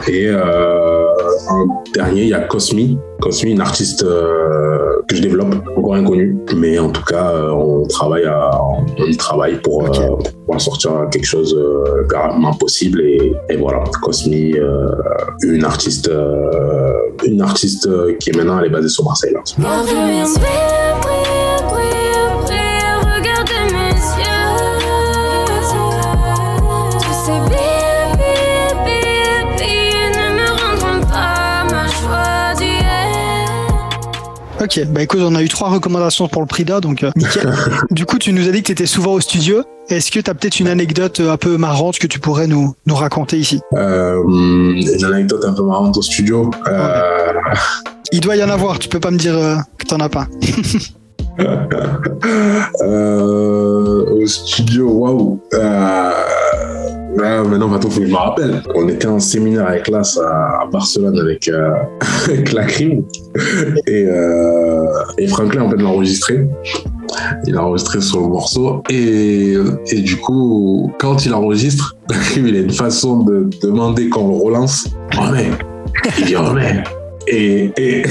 Et 0.07 0.27
euh, 0.27 1.05
en 1.49 1.83
dernier, 1.93 2.23
il 2.23 2.29
y 2.29 2.33
a 2.33 2.39
Cosmi. 2.39 2.97
Cosmi, 3.21 3.51
une 3.51 3.61
artiste 3.61 4.03
euh, 4.03 4.90
que 5.11 5.17
je 5.17 5.21
développe, 5.21 5.53
encore 5.75 5.95
inconnue. 5.95 6.37
Mais 6.55 6.79
en 6.79 6.89
tout 6.89 7.03
cas, 7.03 7.31
euh, 7.31 7.51
on 7.51 7.85
travaille 7.87 8.25
à, 8.25 8.51
on 8.63 9.05
y 9.05 9.17
travaille 9.17 9.61
pour, 9.61 9.83
euh, 9.83 9.87
pour 9.87 10.33
pouvoir 10.33 10.61
sortir 10.61 10.91
quelque 11.11 11.25
chose 11.25 11.53
euh, 11.57 12.07
rapidement 12.13 12.53
possible. 12.53 13.01
Et, 13.01 13.33
et 13.49 13.57
voilà, 13.57 13.83
Cosmi, 14.01 14.53
euh, 14.53 14.89
une 15.43 15.65
artiste, 15.65 16.07
euh, 16.07 16.93
une 17.25 17.41
artiste 17.41 17.89
qui 18.19 18.29
est 18.29 18.35
maintenant 18.35 18.59
elle 18.59 18.67
est 18.67 18.69
basée 18.69 18.89
sur 18.89 19.03
Marseille. 19.03 19.33
Là. 19.33 19.41
Ok, 34.71 34.85
bah 34.87 35.01
écoute, 35.01 35.19
on 35.21 35.35
a 35.35 35.43
eu 35.43 35.49
trois 35.49 35.67
recommandations 35.67 36.29
pour 36.29 36.41
le 36.41 36.47
prix 36.47 36.63
d'A, 36.63 36.79
donc 36.79 37.03
euh, 37.03 37.11
nickel. 37.17 37.53
du 37.91 38.05
coup, 38.05 38.17
tu 38.17 38.31
nous 38.31 38.47
as 38.47 38.53
dit 38.53 38.61
que 38.61 38.67
tu 38.67 38.71
étais 38.71 38.85
souvent 38.85 39.11
au 39.11 39.19
studio. 39.19 39.63
Est-ce 39.89 40.11
que 40.11 40.21
tu 40.21 40.31
as 40.31 40.33
peut-être 40.33 40.61
une 40.61 40.69
anecdote 40.69 41.19
euh, 41.19 41.33
un 41.33 41.35
peu 41.35 41.57
marrante 41.57 41.99
que 41.99 42.07
tu 42.07 42.19
pourrais 42.19 42.47
nous, 42.47 42.73
nous 42.85 42.95
raconter 42.95 43.37
ici? 43.37 43.59
Euh, 43.73 44.23
une 44.25 45.03
anecdote 45.03 45.43
un 45.43 45.51
peu 45.51 45.63
marrante 45.63 45.97
au 45.97 46.01
studio. 46.01 46.49
Euh, 46.69 47.33
Il 48.13 48.21
doit 48.21 48.37
y 48.37 48.43
en 48.45 48.49
avoir, 48.49 48.79
tu 48.79 48.87
peux 48.87 49.01
pas 49.01 49.11
me 49.11 49.17
dire 49.17 49.35
que 49.77 49.85
t'en 49.85 49.99
as 49.99 50.07
pas. 50.07 50.27
Au 52.81 54.25
studio, 54.25 54.89
waouh. 54.89 55.41
Maintenant, 57.21 57.67
maintenant, 57.67 57.89
faut 57.89 57.99
que 57.99 58.07
je 58.07 58.11
me 58.11 58.17
rappelle. 58.17 58.63
On 58.75 58.87
était 58.87 59.07
en 59.07 59.19
séminaire 59.19 59.67
avec 59.67 59.83
classe 59.83 60.17
à, 60.17 60.65
Barcelone 60.71 61.19
avec, 61.19 61.47
euh, 61.47 61.71
avec 62.25 62.51
la 62.51 62.65
crime. 62.65 63.03
Et, 63.87 64.05
euh, 64.05 64.85
et 65.17 65.27
Franklin, 65.27 65.63
en 65.63 65.69
fait, 65.69 65.77
l'a 65.77 65.87
enregistré. 65.87 66.47
Il 67.45 67.55
a 67.55 67.63
enregistré 67.63 68.01
sur 68.01 68.21
le 68.21 68.27
morceau. 68.27 68.81
Et, 68.89 69.55
et 69.87 70.01
du 70.01 70.17
coup, 70.17 70.91
quand 70.99 71.25
il 71.25 71.33
enregistre, 71.33 71.95
il 72.35 72.55
a 72.55 72.59
une 72.59 72.71
façon 72.71 73.23
de 73.23 73.49
demander 73.61 74.09
qu'on 74.09 74.29
le 74.29 74.43
relance. 74.43 74.87
Remets. 75.17 75.51
Il 76.17 76.25
dit 76.25 76.35
remets. 76.35 76.83
Et, 77.27 77.71
et, 77.77 78.03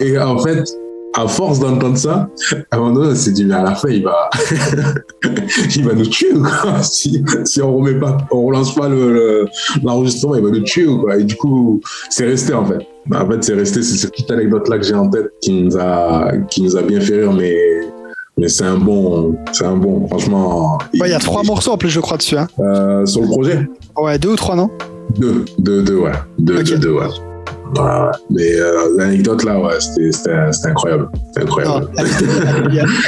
et 0.00 0.18
en 0.18 0.38
fait, 0.38 0.64
à 1.14 1.28
force 1.28 1.58
d'entendre 1.60 1.96
ça, 1.98 2.28
à 2.70 2.76
un 2.76 2.78
moment 2.80 2.92
donné, 2.94 3.08
on 3.12 3.14
s'est 3.14 3.32
dit, 3.32 3.44
mais 3.44 3.54
à 3.54 3.62
la 3.62 3.74
fin, 3.74 3.88
il 3.90 4.02
va, 4.02 4.30
il 5.76 5.84
va 5.84 5.92
nous 5.94 6.06
tuer, 6.06 6.30
quoi? 6.32 6.78
Si, 6.82 7.22
si 7.44 7.60
on 7.62 7.76
remet 7.76 7.98
pas, 7.98 8.16
on 8.30 8.46
relance 8.46 8.74
pas 8.74 8.88
le, 8.88 9.12
le- 9.12 9.46
l'enregistrement, 9.82 10.36
il 10.36 10.42
va 10.42 10.50
nous 10.50 10.60
tuer, 10.62 10.86
quoi? 11.00 11.16
Et 11.18 11.24
du 11.24 11.36
coup, 11.36 11.80
c'est 12.10 12.24
resté, 12.26 12.54
en 12.54 12.64
fait. 12.64 12.78
En 13.14 13.28
fait, 13.28 13.42
c'est 13.44 13.54
resté, 13.54 13.82
c'est 13.82 13.96
cette 13.96 14.12
petite 14.12 14.30
anecdote-là 14.30 14.78
que 14.78 14.84
j'ai 14.84 14.94
en 14.94 15.08
tête 15.08 15.30
qui 15.40 15.62
nous 15.62 15.76
a, 15.76 16.32
qui 16.50 16.62
nous 16.62 16.76
a 16.76 16.82
bien 16.82 17.00
fait 17.00 17.16
rire, 17.20 17.32
mais, 17.32 17.56
mais 18.38 18.48
c'est 18.48 18.64
un 18.64 18.78
bon, 18.78 19.36
c'est 19.52 19.64
un 19.66 19.76
bon, 19.76 20.06
franchement. 20.08 20.78
Ouais, 20.94 21.08
il 21.08 21.10
y 21.10 21.14
a 21.14 21.18
trois 21.18 21.42
morceaux 21.42 21.72
en 21.72 21.76
plus, 21.78 21.90
je 21.90 22.00
crois, 22.00 22.16
dessus. 22.16 22.38
Hein. 22.38 22.46
Euh, 22.58 23.04
sur 23.04 23.20
le 23.22 23.28
projet? 23.28 23.68
Ouais, 23.96 24.18
deux 24.18 24.30
ou 24.30 24.36
trois, 24.36 24.54
non? 24.56 24.70
Deux, 25.18 25.44
deux, 25.58 25.82
deux, 25.82 25.96
ouais. 25.96 26.12
Deux, 26.38 26.62
deux, 26.62 26.92
ouais. 26.92 27.06
Ouais. 27.76 28.10
Mais 28.30 28.54
euh, 28.54 28.88
l'anecdote 28.96 29.44
là, 29.44 29.58
ouais, 29.58 29.74
c'était, 29.80 30.30
incroyable. 30.68 31.08
C'était 31.28 31.42
incroyable. 31.42 31.88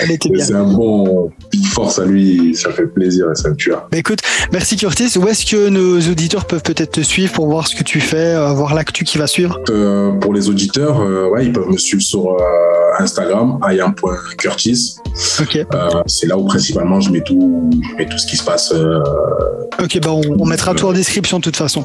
elle 0.02 0.10
était 0.10 0.28
bien. 0.30 0.44
C'est 0.44 0.54
un 0.54 0.64
bon 0.64 1.30
big 1.50 1.66
force 1.66 1.98
à 1.98 2.04
lui, 2.04 2.54
ça 2.54 2.70
fait 2.70 2.86
plaisir 2.86 3.26
et 3.30 3.34
ça 3.34 3.50
me 3.50 3.56
tue. 3.56 3.72
Bah 3.72 3.98
écoute, 3.98 4.20
merci 4.52 4.76
Curtis. 4.76 5.18
Où 5.18 5.28
est-ce 5.28 5.44
que 5.44 5.68
nos 5.68 6.00
auditeurs 6.00 6.46
peuvent 6.46 6.62
peut-être 6.62 6.92
te 6.92 7.00
suivre 7.00 7.32
pour 7.32 7.46
voir 7.46 7.66
ce 7.66 7.76
que 7.76 7.82
tu 7.82 8.00
fais, 8.00 8.34
euh, 8.34 8.52
voir 8.52 8.74
l'actu 8.74 9.04
qui 9.04 9.18
va 9.18 9.26
suivre? 9.26 9.60
Euh, 9.70 10.12
pour 10.12 10.32
les 10.32 10.48
auditeurs, 10.48 11.00
euh, 11.00 11.28
ouais, 11.28 11.46
ils 11.46 11.52
peuvent 11.52 11.68
me 11.68 11.76
suivre 11.76 12.02
sur 12.02 12.36
Instagram, 12.98 13.58
ayam.curtis. 13.66 14.96
Ok. 15.40 15.56
Euh, 15.56 15.88
c'est 16.06 16.26
là 16.26 16.38
où 16.38 16.44
principalement 16.46 17.00
je 17.00 17.10
mets 17.10 17.22
tout, 17.22 17.70
je 17.90 17.96
mets 17.96 18.08
tout 18.08 18.18
ce 18.18 18.26
qui 18.26 18.36
se 18.36 18.44
passe. 18.44 18.72
Ok, 19.82 19.98
bah 20.00 20.12
on, 20.12 20.22
on 20.38 20.46
mettra 20.46 20.74
tout 20.74 20.86
en 20.86 20.92
description 20.92 21.38
de 21.38 21.44
toute 21.44 21.56
façon. 21.56 21.84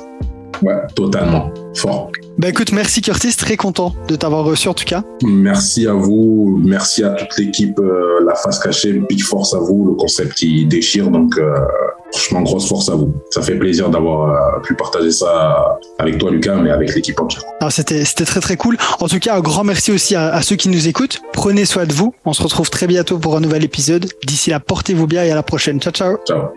Ouais, 0.62 0.76
totalement. 0.95 1.52
Fort. 1.76 2.12
Bah 2.38 2.48
écoute, 2.48 2.72
merci 2.72 3.02
Curtis, 3.02 3.36
très 3.36 3.58
content 3.58 3.93
de 4.08 4.15
t'avoir 4.15 4.45
reçu 4.45 4.69
en 4.69 4.74
tout 4.74 4.86
cas. 4.86 5.04
Merci 5.24 5.88
à 5.88 5.93
vous, 5.93 6.60
merci 6.63 7.04
à 7.04 7.10
toute 7.10 7.38
l'équipe, 7.38 7.78
euh, 7.80 8.26
la 8.26 8.34
face 8.36 8.60
cachée, 8.60 8.93
big 8.93 9.22
force 9.22 9.54
à 9.54 9.60
vous, 9.60 9.88
le 9.89 9.95
concept 9.95 10.36
qui 10.36 10.65
déchire. 10.65 11.10
Donc, 11.10 11.38
euh, 11.38 11.54
franchement, 12.12 12.41
grosse 12.41 12.67
force 12.69 12.89
à 12.89 12.95
vous. 12.95 13.13
Ça 13.32 13.41
fait 13.41 13.56
plaisir 13.56 13.89
d'avoir 13.89 14.30
euh, 14.30 14.60
pu 14.62 14.74
partager 14.74 15.12
ça 15.12 15.78
avec 16.00 16.17
toi, 16.17 16.32
Lucas, 16.32 16.56
mais 16.56 16.72
avec 16.72 16.95
l'équipe 16.95 17.19
entière. 17.19 17.43
Alors, 17.60 17.72
C'était 17.72 18.06
c'était 18.06 18.26
très 18.26 18.39
très 18.39 18.56
cool. 18.56 18.78
En 19.02 19.08
tout 19.08 19.19
cas, 19.19 19.36
un 19.36 19.41
grand 19.41 19.65
merci 19.65 19.91
aussi 19.91 20.15
à, 20.15 20.34
à 20.34 20.41
ceux 20.41 20.56
qui 20.56 20.69
nous 20.69 20.88
écoutent. 20.88 21.19
Prenez 21.34 21.65
soin 21.65 21.86
de 21.86 21.93
vous. 21.93 22.13
On 22.26 22.32
se 22.34 22.41
retrouve 22.41 22.69
très 22.69 22.88
bientôt 22.88 23.17
pour 23.17 23.36
un 23.36 23.41
nouvel 23.41 23.65
épisode. 23.65 24.08
D'ici 24.26 24.50
là, 24.50 24.62
portez-vous 24.62 25.08
bien 25.08 25.24
et 25.24 25.32
à 25.32 25.36
la 25.36 25.43
prochaine. 25.43 25.82
Ciao 25.82 25.91
ciao. 25.91 26.17
Ciao. 26.26 26.50